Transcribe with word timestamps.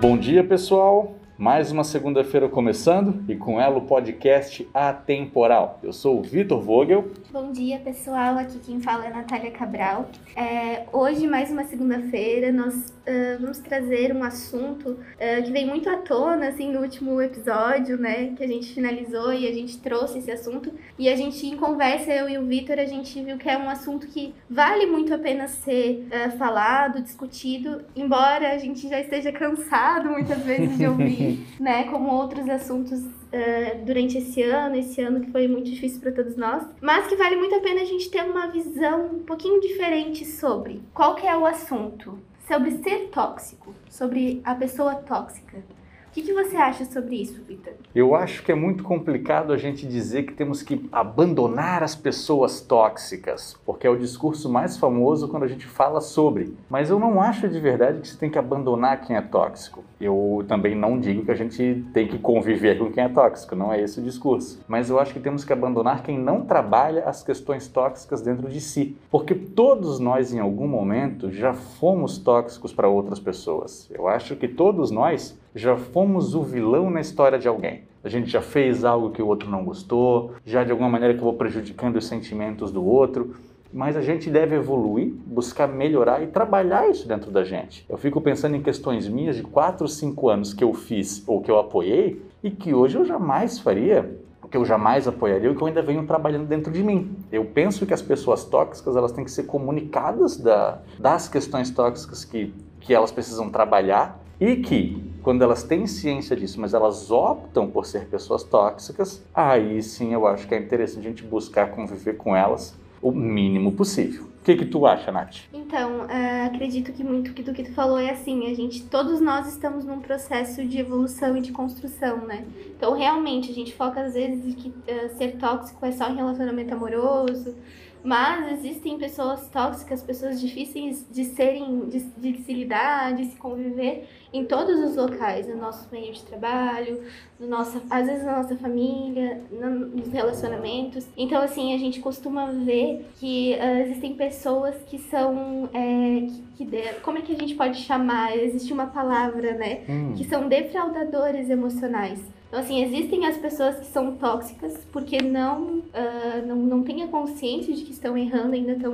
Bom 0.00 0.16
dia, 0.16 0.42
pessoal. 0.42 1.19
Mais 1.40 1.72
uma 1.72 1.84
segunda-feira 1.84 2.50
começando 2.50 3.24
e 3.26 3.34
com 3.34 3.58
ela 3.58 3.78
o 3.78 3.86
podcast 3.86 4.68
Atemporal. 4.74 5.80
Eu 5.82 5.90
sou 5.90 6.18
o 6.18 6.22
Vitor 6.22 6.60
Vogel. 6.60 7.12
Bom 7.32 7.50
dia, 7.50 7.78
pessoal. 7.78 8.36
Aqui 8.36 8.58
quem 8.58 8.78
fala 8.78 9.06
é 9.06 9.08
a 9.08 9.16
Natália 9.16 9.50
Cabral. 9.50 10.10
É, 10.36 10.84
hoje, 10.92 11.26
mais 11.26 11.50
uma 11.50 11.64
segunda-feira, 11.64 12.52
nós 12.52 12.74
uh, 12.74 13.40
vamos 13.40 13.58
trazer 13.58 14.14
um 14.14 14.22
assunto 14.22 14.90
uh, 14.90 15.42
que 15.42 15.50
vem 15.50 15.66
muito 15.66 15.88
à 15.88 15.96
tona 15.96 16.48
assim, 16.48 16.70
no 16.70 16.82
último 16.82 17.22
episódio, 17.22 17.96
né? 17.96 18.34
Que 18.36 18.44
a 18.44 18.46
gente 18.46 18.74
finalizou 18.74 19.32
e 19.32 19.48
a 19.48 19.52
gente 19.54 19.78
trouxe 19.78 20.18
esse 20.18 20.30
assunto. 20.30 20.70
E 20.98 21.08
a 21.08 21.16
gente, 21.16 21.46
em 21.46 21.56
conversa, 21.56 22.12
eu 22.12 22.28
e 22.28 22.36
o 22.36 22.44
Vitor, 22.44 22.78
a 22.78 22.84
gente 22.84 23.18
viu 23.24 23.38
que 23.38 23.48
é 23.48 23.56
um 23.56 23.70
assunto 23.70 24.06
que 24.08 24.34
vale 24.50 24.84
muito 24.84 25.14
a 25.14 25.18
pena 25.18 25.48
ser 25.48 26.06
uh, 26.08 26.36
falado, 26.36 27.00
discutido, 27.00 27.80
embora 27.96 28.52
a 28.52 28.58
gente 28.58 28.86
já 28.86 29.00
esteja 29.00 29.32
cansado 29.32 30.10
muitas 30.10 30.40
vezes 30.40 30.76
de 30.76 30.84
ouvir. 30.86 31.29
Né, 31.58 31.84
como 31.84 32.10
outros 32.10 32.48
assuntos 32.48 33.00
uh, 33.00 33.84
durante 33.84 34.18
esse 34.18 34.42
ano, 34.42 34.76
esse 34.76 35.00
ano 35.00 35.20
que 35.20 35.30
foi 35.30 35.46
muito 35.48 35.70
difícil 35.70 36.00
para 36.00 36.12
todos 36.12 36.36
nós, 36.36 36.64
mas 36.80 37.06
que 37.06 37.16
vale 37.16 37.36
muito 37.36 37.54
a 37.54 37.60
pena 37.60 37.82
a 37.82 37.84
gente 37.84 38.10
ter 38.10 38.22
uma 38.22 38.48
visão 38.48 39.06
um 39.06 39.18
pouquinho 39.20 39.60
diferente 39.60 40.24
sobre 40.24 40.80
qual 40.92 41.14
que 41.14 41.26
é 41.26 41.36
o 41.36 41.46
assunto, 41.46 42.18
sobre 42.46 42.70
ser 42.82 43.08
tóxico, 43.08 43.74
sobre 43.88 44.40
a 44.44 44.54
pessoa 44.54 44.94
tóxica. 44.96 45.62
O 46.10 46.12
que, 46.12 46.22
que, 46.22 46.32
você 46.32 46.56
acha 46.56 46.84
sobre 46.86 47.22
isso, 47.22 47.40
Vitor? 47.46 47.72
Eu 47.94 48.16
acho 48.16 48.42
que 48.42 48.50
é 48.50 48.54
muito 48.54 48.82
complicado 48.82 49.52
a 49.52 49.56
gente 49.56 49.86
dizer 49.86 50.24
que 50.24 50.32
temos 50.32 50.60
que 50.60 50.88
abandonar 50.90 51.84
as 51.84 51.94
pessoas 51.94 52.60
tóxicas, 52.60 53.56
porque 53.64 53.86
é 53.86 53.90
o 53.90 53.96
discurso 53.96 54.50
mais 54.50 54.76
famoso 54.76 55.28
quando 55.28 55.44
a 55.44 55.46
gente 55.46 55.66
fala 55.66 56.00
sobre. 56.00 56.52
Mas 56.68 56.90
eu 56.90 56.98
não 56.98 57.22
acho 57.22 57.48
de 57.48 57.60
verdade 57.60 58.00
que 58.00 58.08
você 58.08 58.18
tem 58.18 58.28
que 58.28 58.38
abandonar 58.38 59.02
quem 59.02 59.14
é 59.14 59.20
tóxico. 59.20 59.84
Eu 60.00 60.44
também 60.48 60.74
não 60.74 60.98
digo 60.98 61.24
que 61.24 61.30
a 61.30 61.36
gente 61.36 61.84
tem 61.94 62.08
que 62.08 62.18
conviver 62.18 62.76
com 62.76 62.90
quem 62.90 63.04
é 63.04 63.08
tóxico, 63.08 63.54
não 63.54 63.72
é 63.72 63.80
esse 63.80 64.00
o 64.00 64.02
discurso. 64.02 64.64
Mas 64.66 64.90
eu 64.90 64.98
acho 64.98 65.12
que 65.12 65.20
temos 65.20 65.44
que 65.44 65.52
abandonar 65.52 66.02
quem 66.02 66.18
não 66.18 66.40
trabalha 66.40 67.04
as 67.04 67.22
questões 67.22 67.68
tóxicas 67.68 68.20
dentro 68.20 68.48
de 68.48 68.60
si, 68.60 68.96
porque 69.12 69.34
todos 69.36 70.00
nós 70.00 70.34
em 70.34 70.40
algum 70.40 70.66
momento 70.66 71.30
já 71.30 71.52
fomos 71.52 72.18
tóxicos 72.18 72.72
para 72.72 72.88
outras 72.88 73.20
pessoas. 73.20 73.88
Eu 73.92 74.08
acho 74.08 74.34
que 74.34 74.48
todos 74.48 74.90
nós 74.90 75.38
já 75.54 75.76
fomos 75.76 76.34
o 76.34 76.42
vilão 76.42 76.90
na 76.90 77.00
história 77.00 77.38
de 77.38 77.48
alguém. 77.48 77.82
A 78.02 78.08
gente 78.08 78.30
já 78.30 78.40
fez 78.40 78.84
algo 78.84 79.10
que 79.10 79.22
o 79.22 79.26
outro 79.26 79.50
não 79.50 79.64
gostou, 79.64 80.32
já 80.44 80.64
de 80.64 80.70
alguma 80.70 80.88
maneira 80.88 81.14
acabou 81.14 81.34
prejudicando 81.34 81.96
os 81.96 82.06
sentimentos 82.06 82.72
do 82.72 82.84
outro. 82.84 83.34
Mas 83.72 83.96
a 83.96 84.02
gente 84.02 84.28
deve 84.28 84.56
evoluir, 84.56 85.12
buscar 85.26 85.68
melhorar 85.68 86.22
e 86.22 86.26
trabalhar 86.26 86.88
isso 86.88 87.06
dentro 87.06 87.30
da 87.30 87.44
gente. 87.44 87.84
Eu 87.88 87.96
fico 87.96 88.20
pensando 88.20 88.56
em 88.56 88.62
questões 88.62 89.06
minhas 89.06 89.36
de 89.36 89.42
4 89.42 89.84
ou 89.84 89.88
5 89.88 90.28
anos 90.28 90.52
que 90.52 90.64
eu 90.64 90.74
fiz 90.74 91.22
ou 91.26 91.40
que 91.40 91.50
eu 91.50 91.58
apoiei 91.58 92.20
e 92.42 92.50
que 92.50 92.74
hoje 92.74 92.96
eu 92.96 93.04
jamais 93.04 93.60
faria 93.60 94.18
que 94.50 94.56
eu 94.56 94.64
jamais 94.64 95.06
apoiaria 95.06 95.50
e 95.50 95.54
que 95.54 95.62
eu 95.62 95.66
ainda 95.68 95.80
venho 95.80 96.04
trabalhando 96.04 96.46
dentro 96.46 96.72
de 96.72 96.82
mim. 96.82 97.16
Eu 97.30 97.44
penso 97.44 97.86
que 97.86 97.94
as 97.94 98.02
pessoas 98.02 98.44
tóxicas 98.44 98.96
elas 98.96 99.12
têm 99.12 99.24
que 99.24 99.30
ser 99.30 99.44
comunicadas 99.44 100.36
da, 100.36 100.80
das 100.98 101.28
questões 101.28 101.70
tóxicas 101.70 102.24
que, 102.24 102.52
que 102.80 102.92
elas 102.92 103.12
precisam 103.12 103.48
trabalhar 103.48 104.20
e 104.40 104.56
que 104.56 105.09
quando 105.22 105.42
elas 105.42 105.62
têm 105.62 105.86
ciência 105.86 106.36
disso, 106.36 106.60
mas 106.60 106.74
elas 106.74 107.10
optam 107.10 107.70
por 107.70 107.86
ser 107.86 108.06
pessoas 108.06 108.42
tóxicas, 108.42 109.22
aí 109.34 109.82
sim 109.82 110.12
eu 110.12 110.26
acho 110.26 110.46
que 110.46 110.54
é 110.54 110.58
interessante 110.58 111.06
a 111.06 111.10
gente 111.10 111.22
buscar 111.22 111.70
conviver 111.70 112.16
com 112.16 112.34
elas 112.34 112.74
o 113.02 113.10
mínimo 113.10 113.72
possível. 113.72 114.30
O 114.40 114.42
que, 114.42 114.56
que 114.56 114.64
tu 114.64 114.86
acha, 114.86 115.12
Nath? 115.12 115.36
Então, 115.52 116.00
uh, 116.00 116.46
acredito 116.46 116.92
que 116.92 117.04
muito 117.04 117.30
do 117.42 117.52
que 117.52 117.62
tu 117.62 117.72
falou 117.74 117.98
é 117.98 118.10
assim, 118.10 118.50
a 118.50 118.54
gente, 118.54 118.82
todos 118.84 119.20
nós 119.20 119.46
estamos 119.46 119.84
num 119.84 120.00
processo 120.00 120.64
de 120.64 120.78
evolução 120.78 121.36
e 121.36 121.42
de 121.42 121.52
construção, 121.52 122.26
né? 122.26 122.46
Então, 122.74 122.96
realmente, 122.96 123.50
a 123.50 123.54
gente 123.54 123.74
foca 123.74 124.00
às 124.00 124.14
vezes 124.14 124.54
que 124.54 124.68
uh, 124.68 125.16
ser 125.18 125.36
tóxico 125.36 125.84
é 125.84 125.92
só 125.92 126.08
em 126.08 126.16
relacionamento 126.16 126.72
amoroso, 126.72 127.54
mas 128.02 128.52
existem 128.52 128.98
pessoas 128.98 129.48
tóxicas, 129.48 130.02
pessoas 130.02 130.40
difíceis 130.40 131.06
de 131.10 131.24
serem, 131.24 131.86
de, 131.86 132.00
de, 132.00 132.42
se 132.42 132.52
lidar, 132.52 133.14
de 133.14 133.26
se 133.26 133.36
conviver 133.36 134.08
em 134.32 134.44
todos 134.44 134.78
os 134.80 134.96
locais, 134.96 135.46
no 135.46 135.56
nosso 135.56 135.88
meio 135.92 136.12
de 136.12 136.22
trabalho, 136.22 137.02
no 137.38 137.46
nosso, 137.46 137.82
às 137.90 138.06
vezes 138.06 138.24
na 138.24 138.38
nossa 138.38 138.56
família, 138.56 139.42
no, 139.50 139.70
nos 139.70 140.12
relacionamentos. 140.12 141.06
Então, 141.16 141.42
assim, 141.42 141.74
a 141.74 141.78
gente 141.78 142.00
costuma 142.00 142.46
ver 142.46 143.06
que 143.18 143.56
uh, 143.60 143.80
existem 143.82 144.14
pessoas 144.14 144.76
que 144.86 144.98
são. 144.98 145.68
É, 145.74 146.26
que, 146.56 146.64
que, 146.64 146.94
como 147.02 147.18
é 147.18 147.22
que 147.22 147.32
a 147.32 147.38
gente 147.38 147.54
pode 147.54 147.78
chamar? 147.78 148.36
Existe 148.36 148.72
uma 148.72 148.86
palavra, 148.86 149.52
né? 149.54 149.82
Hum. 149.88 150.14
Que 150.16 150.24
são 150.24 150.48
defraudadores 150.48 151.50
emocionais. 151.50 152.20
Então, 152.50 152.58
assim, 152.58 152.82
existem 152.82 153.26
as 153.26 153.36
pessoas 153.36 153.76
que 153.76 153.86
são 153.86 154.16
tóxicas 154.16 154.76
porque 154.92 155.22
não, 155.22 155.78
uh, 155.78 156.44
não, 156.44 156.56
não 156.56 156.82
têm 156.82 157.04
a 157.04 157.06
consciência 157.06 157.72
de 157.72 157.84
que 157.84 157.92
estão 157.92 158.18
errando, 158.18 158.54
ainda 158.54 158.72
estão, 158.72 158.92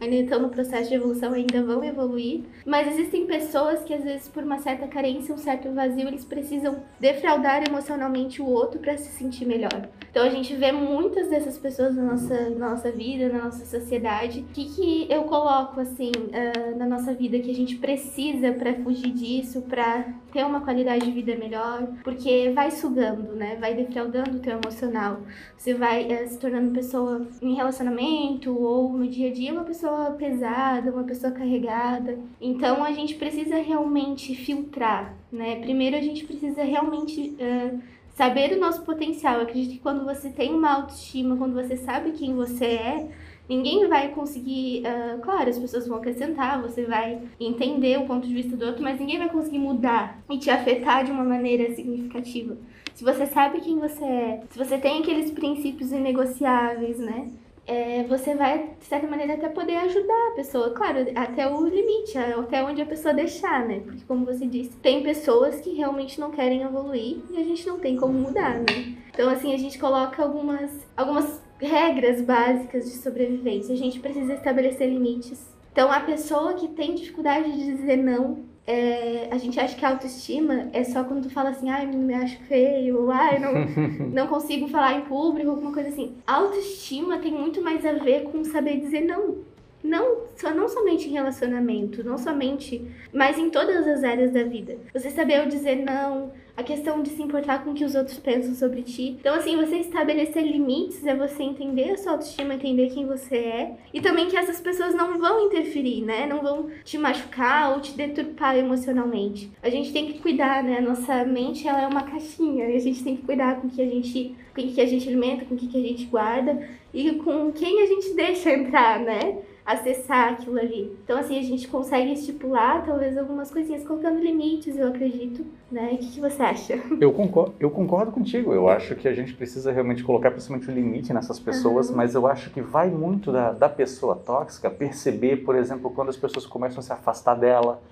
ainda 0.00 0.16
estão 0.16 0.42
no 0.42 0.48
processo 0.48 0.88
de 0.88 0.96
evolução, 0.96 1.32
ainda 1.32 1.62
vão 1.62 1.84
evoluir. 1.84 2.42
Mas 2.66 2.88
existem 2.88 3.24
pessoas 3.24 3.84
que, 3.84 3.94
às 3.94 4.02
vezes, 4.02 4.26
por 4.26 4.42
uma 4.42 4.58
certa 4.58 4.88
carência, 4.88 5.32
um 5.32 5.38
certo 5.38 5.70
vazio, 5.72 6.08
eles 6.08 6.24
precisam 6.24 6.82
defraudar 6.98 7.62
emocionalmente 7.64 8.42
o 8.42 8.46
outro 8.46 8.80
para 8.80 8.98
se 8.98 9.12
sentir 9.12 9.46
melhor. 9.46 9.88
Então, 10.16 10.24
a 10.24 10.30
gente 10.30 10.56
vê 10.56 10.72
muitas 10.72 11.28
dessas 11.28 11.58
pessoas 11.58 11.94
na 11.94 12.02
nossa, 12.04 12.48
na 12.48 12.70
nossa 12.70 12.90
vida, 12.90 13.28
na 13.28 13.44
nossa 13.44 13.66
sociedade. 13.66 14.40
O 14.40 14.54
que, 14.54 14.64
que 14.64 15.06
eu 15.12 15.24
coloco, 15.24 15.78
assim, 15.78 16.10
uh, 16.10 16.78
na 16.78 16.86
nossa 16.86 17.12
vida 17.12 17.38
que 17.38 17.50
a 17.50 17.54
gente 17.54 17.76
precisa 17.76 18.50
para 18.52 18.72
fugir 18.76 19.10
disso, 19.10 19.60
para 19.60 20.06
ter 20.32 20.42
uma 20.46 20.62
qualidade 20.62 21.04
de 21.04 21.12
vida 21.12 21.36
melhor? 21.36 21.86
Porque 22.02 22.50
vai 22.54 22.70
sugando, 22.70 23.34
né? 23.34 23.58
Vai 23.60 23.74
defraudando 23.74 24.38
o 24.38 24.40
teu 24.40 24.58
emocional. 24.58 25.20
Você 25.54 25.74
vai 25.74 26.10
é, 26.10 26.26
se 26.26 26.38
tornando 26.38 26.70
pessoa 26.70 27.28
em 27.42 27.54
relacionamento 27.54 28.58
ou 28.58 28.94
no 28.94 29.06
dia 29.06 29.28
a 29.28 29.32
dia 29.34 29.52
uma 29.52 29.64
pessoa 29.64 30.12
pesada, 30.12 30.92
uma 30.92 31.04
pessoa 31.04 31.30
carregada. 31.30 32.18
Então 32.40 32.82
a 32.82 32.90
gente 32.90 33.16
precisa 33.16 33.56
realmente 33.56 34.34
filtrar, 34.34 35.14
né? 35.30 35.56
Primeiro 35.56 35.94
a 35.94 36.00
gente 36.00 36.24
precisa 36.24 36.64
realmente 36.64 37.36
uh, 37.38 37.95
saber 38.16 38.52
o 38.56 38.58
nosso 38.58 38.82
potencial. 38.82 39.36
Eu 39.36 39.42
acredito 39.42 39.72
que 39.72 39.78
quando 39.78 40.04
você 40.04 40.30
tem 40.30 40.52
uma 40.52 40.72
autoestima, 40.72 41.36
quando 41.36 41.54
você 41.54 41.76
sabe 41.76 42.12
quem 42.12 42.34
você 42.34 42.64
é, 42.64 43.08
ninguém 43.48 43.86
vai 43.86 44.08
conseguir. 44.08 44.82
Uh, 44.82 45.20
claro, 45.20 45.48
as 45.48 45.58
pessoas 45.58 45.86
vão 45.86 45.98
acrescentar, 45.98 46.60
você 46.60 46.84
vai 46.84 47.20
entender 47.38 47.98
o 47.98 48.06
ponto 48.06 48.26
de 48.26 48.34
vista 48.34 48.56
do 48.56 48.66
outro, 48.66 48.82
mas 48.82 48.98
ninguém 48.98 49.18
vai 49.18 49.28
conseguir 49.28 49.58
mudar 49.58 50.18
e 50.28 50.38
te 50.38 50.50
afetar 50.50 51.04
de 51.04 51.12
uma 51.12 51.22
maneira 51.22 51.72
significativa 51.74 52.56
se 52.96 53.04
você 53.04 53.26
sabe 53.26 53.60
quem 53.60 53.78
você 53.78 54.02
é, 54.02 54.40
se 54.48 54.58
você 54.58 54.78
tem 54.78 55.02
aqueles 55.02 55.30
princípios 55.30 55.92
inegociáveis, 55.92 56.98
né? 56.98 57.30
É, 57.66 58.04
você 58.04 58.34
vai, 58.36 58.70
de 58.78 58.84
certa 58.84 59.08
maneira, 59.08 59.34
até 59.34 59.48
poder 59.48 59.76
ajudar 59.76 60.28
a 60.30 60.36
pessoa, 60.36 60.70
claro, 60.70 60.98
até 61.16 61.48
o 61.48 61.66
limite, 61.66 62.16
até 62.16 62.62
onde 62.62 62.80
a 62.80 62.86
pessoa 62.86 63.12
deixar, 63.12 63.66
né? 63.66 63.80
Porque, 63.80 64.04
como 64.06 64.24
você 64.24 64.46
disse, 64.46 64.76
tem 64.76 65.02
pessoas 65.02 65.60
que 65.60 65.74
realmente 65.74 66.20
não 66.20 66.30
querem 66.30 66.62
evoluir 66.62 67.18
e 67.28 67.36
a 67.36 67.44
gente 67.44 67.66
não 67.66 67.80
tem 67.80 67.96
como 67.96 68.12
mudar, 68.12 68.60
né? 68.60 68.96
Então, 69.12 69.28
assim, 69.28 69.52
a 69.52 69.58
gente 69.58 69.78
coloca 69.78 70.22
algumas, 70.22 70.86
algumas 70.96 71.42
regras 71.60 72.20
básicas 72.20 72.84
de 72.84 72.98
sobrevivência. 72.98 73.74
A 73.74 73.78
gente 73.78 73.98
precisa 73.98 74.34
estabelecer 74.34 74.88
limites. 74.88 75.52
Então, 75.72 75.90
a 75.90 76.00
pessoa 76.00 76.54
que 76.54 76.68
tem 76.68 76.94
dificuldade 76.94 77.50
de 77.50 77.64
dizer 77.64 77.96
não 77.96 78.44
é, 78.66 79.28
a 79.30 79.38
gente 79.38 79.58
acha 79.60 79.76
que 79.76 79.84
a 79.84 79.90
autoestima 79.90 80.68
é 80.72 80.82
só 80.82 81.04
quando 81.04 81.22
tu 81.22 81.30
fala 81.30 81.50
assim, 81.50 81.70
ai, 81.70 81.86
me 81.86 82.14
acho 82.14 82.38
feio, 82.40 83.10
ai, 83.10 83.38
não, 83.38 83.52
não 84.12 84.26
consigo 84.26 84.66
falar 84.68 84.98
em 84.98 85.02
público, 85.02 85.50
alguma 85.50 85.72
coisa 85.72 85.88
assim. 85.88 86.14
A 86.26 86.34
autoestima 86.34 87.18
tem 87.18 87.32
muito 87.32 87.62
mais 87.62 87.86
a 87.86 87.92
ver 87.92 88.24
com 88.24 88.44
saber 88.44 88.80
dizer 88.80 89.02
não. 89.02 89.36
Não, 89.86 90.26
só, 90.34 90.52
não 90.52 90.68
somente 90.68 91.08
em 91.08 91.12
relacionamento, 91.12 92.04
não 92.04 92.18
somente, 92.18 92.84
mas 93.12 93.38
em 93.38 93.50
todas 93.50 93.86
as 93.86 94.02
áreas 94.02 94.32
da 94.32 94.42
vida. 94.42 94.76
Você 94.92 95.10
saber 95.10 95.46
dizer 95.46 95.76
não, 95.76 96.32
a 96.56 96.62
questão 96.62 97.02
de 97.02 97.10
se 97.10 97.22
importar 97.22 97.62
com 97.62 97.70
o 97.70 97.74
que 97.74 97.84
os 97.84 97.94
outros 97.94 98.18
pensam 98.18 98.54
sobre 98.54 98.82
ti. 98.82 99.16
Então, 99.20 99.34
assim, 99.34 99.56
você 99.56 99.76
estabelecer 99.76 100.42
limites 100.42 101.04
é 101.06 101.14
você 101.14 101.42
entender 101.42 101.92
a 101.92 101.98
sua 101.98 102.12
autoestima, 102.12 102.54
entender 102.54 102.88
quem 102.90 103.06
você 103.06 103.36
é. 103.36 103.76
E 103.92 104.00
também 104.00 104.26
que 104.26 104.36
essas 104.36 104.58
pessoas 104.58 104.94
não 104.94 105.18
vão 105.18 105.46
interferir, 105.46 106.02
né? 106.02 106.26
Não 106.26 106.40
vão 106.40 106.70
te 106.82 106.96
machucar 106.96 107.74
ou 107.74 107.80
te 107.80 107.92
deturpar 107.92 108.56
emocionalmente. 108.56 109.52
A 109.62 109.68
gente 109.68 109.92
tem 109.92 110.06
que 110.06 110.18
cuidar, 110.18 110.64
né? 110.64 110.78
A 110.78 110.82
nossa 110.82 111.24
mente, 111.24 111.68
ela 111.68 111.82
é 111.82 111.86
uma 111.86 112.04
caixinha. 112.04 112.70
E 112.70 112.76
a 112.76 112.80
gente 112.80 113.04
tem 113.04 113.16
que 113.16 113.22
cuidar 113.22 113.60
com 113.60 113.68
o 113.68 113.70
que 113.70 113.82
a 113.82 113.86
gente, 113.86 114.34
com 114.54 114.62
que 114.62 114.80
a 114.80 114.86
gente 114.86 115.06
alimenta, 115.06 115.44
com 115.44 115.54
o 115.54 115.58
que 115.58 115.76
a 115.76 115.82
gente 115.82 116.06
guarda. 116.06 116.66
E 116.94 117.12
com 117.16 117.52
quem 117.52 117.82
a 117.82 117.86
gente 117.86 118.14
deixa 118.16 118.50
entrar, 118.50 118.98
né? 118.98 119.38
Acessar 119.66 120.34
aquilo 120.34 120.58
ali. 120.58 120.96
Então, 121.02 121.18
assim, 121.18 121.36
a 121.38 121.42
gente 121.42 121.66
consegue 121.66 122.12
estipular 122.12 122.86
talvez 122.86 123.18
algumas 123.18 123.50
coisinhas, 123.50 123.84
colocando 123.84 124.20
limites, 124.20 124.78
eu 124.78 124.86
acredito, 124.86 125.44
né? 125.70 125.90
O 125.94 125.98
que, 125.98 126.12
que 126.12 126.20
você 126.20 126.40
acha? 126.40 126.74
Eu 127.00 127.12
concordo, 127.12 127.54
eu 127.58 127.70
concordo 127.70 128.12
contigo. 128.12 128.52
Eu 128.52 128.68
acho 128.68 128.94
que 128.94 129.08
a 129.08 129.12
gente 129.12 129.34
precisa 129.34 129.72
realmente 129.72 130.04
colocar 130.04 130.30
principalmente 130.30 130.68
o 130.68 130.72
um 130.72 130.74
limite 130.74 131.12
nessas 131.12 131.38
pessoas, 131.38 131.90
uhum. 131.90 131.96
mas 131.96 132.14
eu 132.14 132.26
acho 132.26 132.50
que 132.50 132.60
vai 132.60 132.88
muito 132.88 133.32
da, 133.32 133.52
da 133.52 133.68
pessoa 133.68 134.14
tóxica 134.14 134.70
perceber, 134.70 135.38
por 135.38 135.56
exemplo, 135.56 135.90
quando 135.90 136.08
as 136.08 136.16
pessoas 136.16 136.46
começam 136.46 136.78
a 136.78 136.82
se 136.82 136.92
afastar 136.92 137.34
dela, 137.34 137.82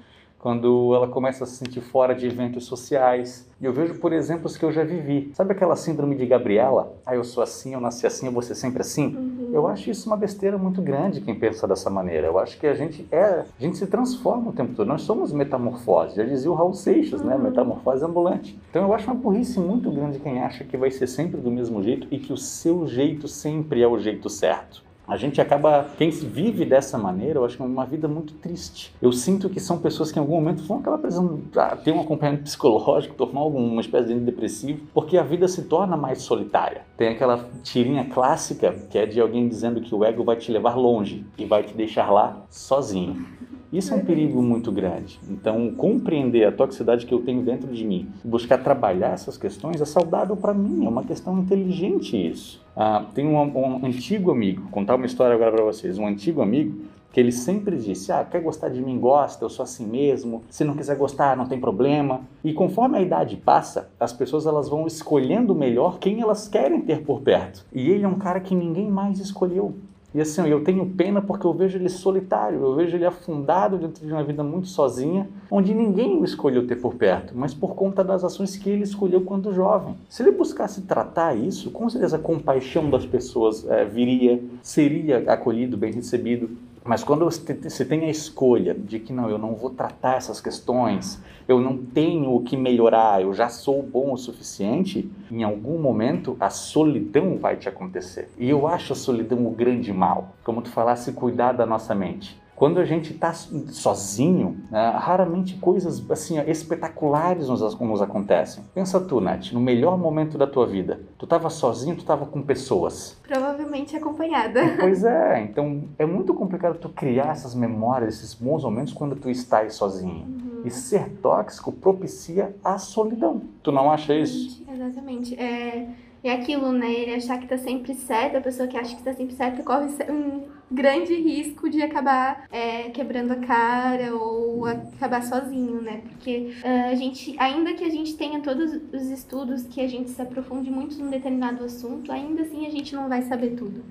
quando 0.44 0.94
ela 0.94 1.08
começa 1.08 1.44
a 1.44 1.46
se 1.46 1.56
sentir 1.56 1.80
fora 1.80 2.14
de 2.14 2.26
eventos 2.26 2.66
sociais. 2.66 3.48
E 3.58 3.64
eu 3.64 3.72
vejo 3.72 3.94
por 3.94 4.12
exemplos 4.12 4.58
que 4.58 4.62
eu 4.62 4.70
já 4.70 4.84
vivi. 4.84 5.32
Sabe 5.32 5.52
aquela 5.52 5.74
síndrome 5.74 6.14
de 6.14 6.26
Gabriela? 6.26 6.92
Ah, 7.06 7.14
eu 7.14 7.24
sou 7.24 7.42
assim, 7.42 7.72
eu 7.72 7.80
nasci 7.80 8.06
assim, 8.06 8.26
eu 8.26 8.32
vou 8.32 8.42
ser 8.42 8.54
sempre 8.54 8.82
assim? 8.82 9.06
Uhum. 9.06 9.48
Eu 9.54 9.66
acho 9.66 9.90
isso 9.90 10.06
uma 10.06 10.18
besteira 10.18 10.58
muito 10.58 10.82
grande 10.82 11.22
quem 11.22 11.34
pensa 11.34 11.66
dessa 11.66 11.88
maneira. 11.88 12.26
Eu 12.26 12.38
acho 12.38 12.60
que 12.60 12.66
a 12.66 12.74
gente 12.74 13.08
é, 13.10 13.24
a 13.24 13.44
gente 13.58 13.78
se 13.78 13.86
transforma 13.86 14.50
o 14.50 14.52
tempo 14.52 14.74
todo. 14.74 14.86
Nós 14.86 15.00
somos 15.00 15.32
metamorfose. 15.32 16.16
Já 16.16 16.24
dizia 16.24 16.50
o 16.50 16.54
Raul 16.54 16.74
Seixas, 16.74 17.22
né? 17.22 17.36
uhum. 17.36 17.42
né? 17.42 17.48
Metamorfose 17.48 18.04
ambulante. 18.04 18.60
Então 18.68 18.82
eu 18.82 18.92
acho 18.92 19.06
uma 19.06 19.16
burrice 19.16 19.58
muito 19.58 19.90
grande 19.90 20.18
quem 20.18 20.42
acha 20.42 20.62
que 20.62 20.76
vai 20.76 20.90
ser 20.90 21.06
sempre 21.06 21.40
do 21.40 21.50
mesmo 21.50 21.82
jeito 21.82 22.06
e 22.10 22.18
que 22.18 22.34
o 22.34 22.36
seu 22.36 22.86
jeito 22.86 23.26
sempre 23.28 23.80
é 23.80 23.88
o 23.88 23.98
jeito 23.98 24.28
certo 24.28 24.83
a 25.06 25.16
gente 25.16 25.40
acaba, 25.40 25.86
quem 25.98 26.10
vive 26.10 26.64
dessa 26.64 26.96
maneira, 26.96 27.38
eu 27.38 27.44
acho 27.44 27.56
que 27.56 27.62
é 27.62 27.66
uma 27.66 27.84
vida 27.84 28.08
muito 28.08 28.34
triste. 28.34 28.94
Eu 29.02 29.12
sinto 29.12 29.50
que 29.50 29.60
são 29.60 29.78
pessoas 29.78 30.10
que 30.10 30.18
em 30.18 30.22
algum 30.22 30.34
momento 30.34 30.62
vão 30.62 30.78
acabar 30.78 30.98
precisando 30.98 31.42
ah, 31.56 31.76
ter 31.76 31.92
um 31.92 32.00
acompanhamento 32.00 32.44
psicológico, 32.44 33.14
tomar 33.14 33.40
alguma 33.40 33.80
espécie 33.80 34.08
de 34.08 34.14
antidepressivo, 34.14 34.86
porque 34.94 35.18
a 35.18 35.22
vida 35.22 35.46
se 35.46 35.62
torna 35.64 35.96
mais 35.96 36.22
solitária. 36.22 36.82
Tem 36.96 37.08
aquela 37.08 37.48
tirinha 37.62 38.06
clássica 38.06 38.72
que 38.88 38.98
é 38.98 39.04
de 39.04 39.20
alguém 39.20 39.48
dizendo 39.48 39.80
que 39.80 39.94
o 39.94 40.04
ego 40.04 40.24
vai 40.24 40.36
te 40.36 40.50
levar 40.50 40.74
longe 40.74 41.26
e 41.36 41.44
vai 41.44 41.62
te 41.62 41.74
deixar 41.74 42.10
lá 42.10 42.44
sozinho. 42.48 43.26
Isso 43.74 43.92
é 43.92 43.96
um 43.96 44.04
perigo 44.04 44.40
muito 44.40 44.70
grande. 44.70 45.18
Então, 45.28 45.74
compreender 45.74 46.44
a 46.44 46.52
toxicidade 46.52 47.04
que 47.06 47.12
eu 47.12 47.22
tenho 47.22 47.42
dentro 47.42 47.72
de 47.72 47.84
mim, 47.84 48.08
buscar 48.22 48.58
trabalhar 48.58 49.08
essas 49.08 49.36
questões 49.36 49.80
é 49.80 49.84
saudável 49.84 50.36
para 50.36 50.54
mim, 50.54 50.86
é 50.86 50.88
uma 50.88 51.02
questão 51.02 51.36
inteligente 51.40 52.16
isso. 52.16 52.64
Ah, 52.76 53.04
tem 53.12 53.26
um, 53.26 53.36
um 53.36 53.84
antigo 53.84 54.30
amigo, 54.30 54.68
contar 54.70 54.94
uma 54.94 55.06
história 55.06 55.34
agora 55.34 55.50
para 55.50 55.64
vocês, 55.64 55.98
um 55.98 56.06
antigo 56.06 56.40
amigo 56.40 56.84
que 57.14 57.20
ele 57.20 57.30
sempre 57.30 57.76
disse: 57.76 58.10
Ah, 58.10 58.24
quer 58.24 58.40
gostar 58.42 58.68
de 58.68 58.82
mim, 58.82 58.98
gosta, 58.98 59.44
eu 59.44 59.48
sou 59.48 59.62
assim 59.62 59.86
mesmo. 59.86 60.42
Se 60.50 60.64
não 60.64 60.74
quiser 60.74 60.96
gostar, 60.96 61.36
não 61.36 61.46
tem 61.46 61.60
problema. 61.60 62.22
E 62.42 62.52
conforme 62.52 62.98
a 62.98 63.00
idade 63.00 63.36
passa, 63.36 63.88
as 64.00 64.12
pessoas 64.12 64.46
elas 64.46 64.68
vão 64.68 64.84
escolhendo 64.84 65.54
melhor 65.54 66.00
quem 66.00 66.20
elas 66.20 66.48
querem 66.48 66.80
ter 66.80 67.02
por 67.04 67.22
perto. 67.22 67.64
E 67.72 67.88
ele 67.88 68.04
é 68.04 68.08
um 68.08 68.18
cara 68.18 68.40
que 68.40 68.54
ninguém 68.54 68.90
mais 68.90 69.20
escolheu. 69.20 69.76
E 70.14 70.20
assim, 70.20 70.46
eu 70.46 70.62
tenho 70.62 70.86
pena 70.86 71.20
porque 71.20 71.44
eu 71.44 71.52
vejo 71.52 71.76
ele 71.76 71.88
solitário, 71.88 72.62
eu 72.62 72.76
vejo 72.76 72.96
ele 72.96 73.04
afundado 73.04 73.76
dentro 73.76 74.06
de 74.06 74.12
uma 74.12 74.22
vida 74.22 74.44
muito 74.44 74.68
sozinha, 74.68 75.28
onde 75.50 75.74
ninguém 75.74 76.16
o 76.16 76.24
escolheu 76.24 76.66
ter 76.68 76.76
por 76.76 76.94
perto, 76.94 77.32
mas 77.36 77.52
por 77.52 77.74
conta 77.74 78.04
das 78.04 78.22
ações 78.22 78.56
que 78.56 78.70
ele 78.70 78.84
escolheu 78.84 79.22
quando 79.22 79.52
jovem. 79.52 79.96
Se 80.08 80.22
ele 80.22 80.30
buscasse 80.30 80.82
tratar 80.82 81.34
isso, 81.34 81.72
com 81.72 81.90
certeza 81.90 82.16
a 82.16 82.20
compaixão 82.20 82.88
das 82.88 83.04
pessoas 83.04 83.68
é, 83.68 83.84
viria, 83.84 84.40
seria 84.62 85.18
acolhido, 85.32 85.76
bem 85.76 85.92
recebido. 85.92 86.48
Mas 86.84 87.02
quando 87.02 87.24
você 87.24 87.84
tem 87.84 88.04
a 88.04 88.10
escolha 88.10 88.74
de 88.74 88.98
que 88.98 89.12
não, 89.12 89.30
eu 89.30 89.38
não 89.38 89.54
vou 89.54 89.70
tratar 89.70 90.16
essas 90.16 90.38
questões, 90.38 91.18
eu 91.48 91.58
não 91.58 91.78
tenho 91.78 92.34
o 92.34 92.42
que 92.42 92.58
melhorar, 92.58 93.22
eu 93.22 93.32
já 93.32 93.48
sou 93.48 93.82
bom 93.82 94.12
o 94.12 94.18
suficiente, 94.18 95.10
em 95.30 95.42
algum 95.42 95.78
momento 95.78 96.36
a 96.38 96.50
solidão 96.50 97.38
vai 97.38 97.56
te 97.56 97.70
acontecer. 97.70 98.30
E 98.38 98.50
eu 98.50 98.66
acho 98.66 98.92
a 98.92 98.96
solidão 98.96 99.46
o 99.46 99.50
grande 99.50 99.92
mal. 99.94 100.34
Como 100.44 100.60
tu 100.60 100.70
falasse, 100.70 101.12
cuidar 101.12 101.52
da 101.52 101.64
nossa 101.64 101.94
mente. 101.94 102.38
Quando 102.56 102.78
a 102.78 102.84
gente 102.84 103.12
está 103.12 103.32
sozinho, 103.32 104.58
né, 104.70 104.90
raramente 104.90 105.56
coisas 105.56 106.08
assim 106.08 106.38
espetaculares 106.48 107.48
nos, 107.48 107.60
nos, 107.80 108.02
acontecem. 108.02 108.62
Pensa 108.72 109.00
tu, 109.00 109.20
Nath, 109.20 109.52
no 109.52 109.60
melhor 109.60 109.98
momento 109.98 110.38
da 110.38 110.46
tua 110.46 110.66
vida. 110.66 111.00
Tu 111.18 111.24
estava 111.24 111.50
sozinho, 111.50 111.96
tu 111.96 112.00
estava 112.00 112.26
com 112.26 112.40
pessoas. 112.42 113.18
Provavelmente 113.26 113.53
acompanhada. 113.96 114.60
Pois 114.78 115.04
é, 115.04 115.42
então 115.42 115.84
é 115.98 116.06
muito 116.06 116.32
complicado 116.34 116.78
tu 116.78 116.88
criar 116.88 117.32
essas 117.32 117.54
memórias, 117.54 118.14
esses 118.14 118.34
bons 118.34 118.62
momentos 118.62 118.92
quando 118.92 119.16
tu 119.16 119.28
estás 119.28 119.74
sozinho. 119.74 120.26
Uhum. 120.26 120.62
E 120.64 120.70
ser 120.70 121.10
tóxico 121.20 121.72
propicia 121.72 122.54
a 122.64 122.78
solidão. 122.78 123.42
Tu 123.62 123.72
não 123.72 123.90
acha 123.90 124.14
isso? 124.14 124.64
Exatamente. 124.70 125.34
É 125.38 125.88
é 126.24 126.32
aquilo, 126.32 126.72
né? 126.72 126.90
Ele 126.90 127.14
achar 127.14 127.38
que 127.38 127.46
tá 127.46 127.58
sempre 127.58 127.94
certo, 127.94 128.36
a 128.38 128.40
pessoa 128.40 128.66
que 128.66 128.78
acha 128.78 128.96
que 128.96 129.02
tá 129.02 129.12
sempre 129.12 129.34
certa 129.34 129.62
corre 129.62 129.88
um 130.10 130.44
grande 130.70 131.14
risco 131.14 131.68
de 131.68 131.82
acabar 131.82 132.46
é, 132.50 132.90
quebrando 132.90 133.32
a 133.32 133.36
cara 133.36 134.14
ou 134.14 134.66
acabar 134.66 135.22
sozinho, 135.22 135.80
né? 135.80 136.02
Porque 136.08 136.54
uh, 136.62 136.90
a 136.90 136.94
gente, 136.94 137.34
ainda 137.38 137.74
que 137.74 137.84
a 137.84 137.90
gente 137.90 138.16
tenha 138.16 138.40
todos 138.40 138.72
os 138.92 139.10
estudos, 139.10 139.64
que 139.64 139.80
a 139.80 139.88
gente 139.88 140.10
se 140.10 140.20
aprofunde 140.20 140.70
muito 140.70 140.96
num 140.96 141.10
determinado 141.10 141.64
assunto, 141.64 142.10
ainda 142.10 142.42
assim 142.42 142.66
a 142.66 142.70
gente 142.70 142.94
não 142.94 143.08
vai 143.08 143.22
saber 143.22 143.50
tudo 143.50 143.84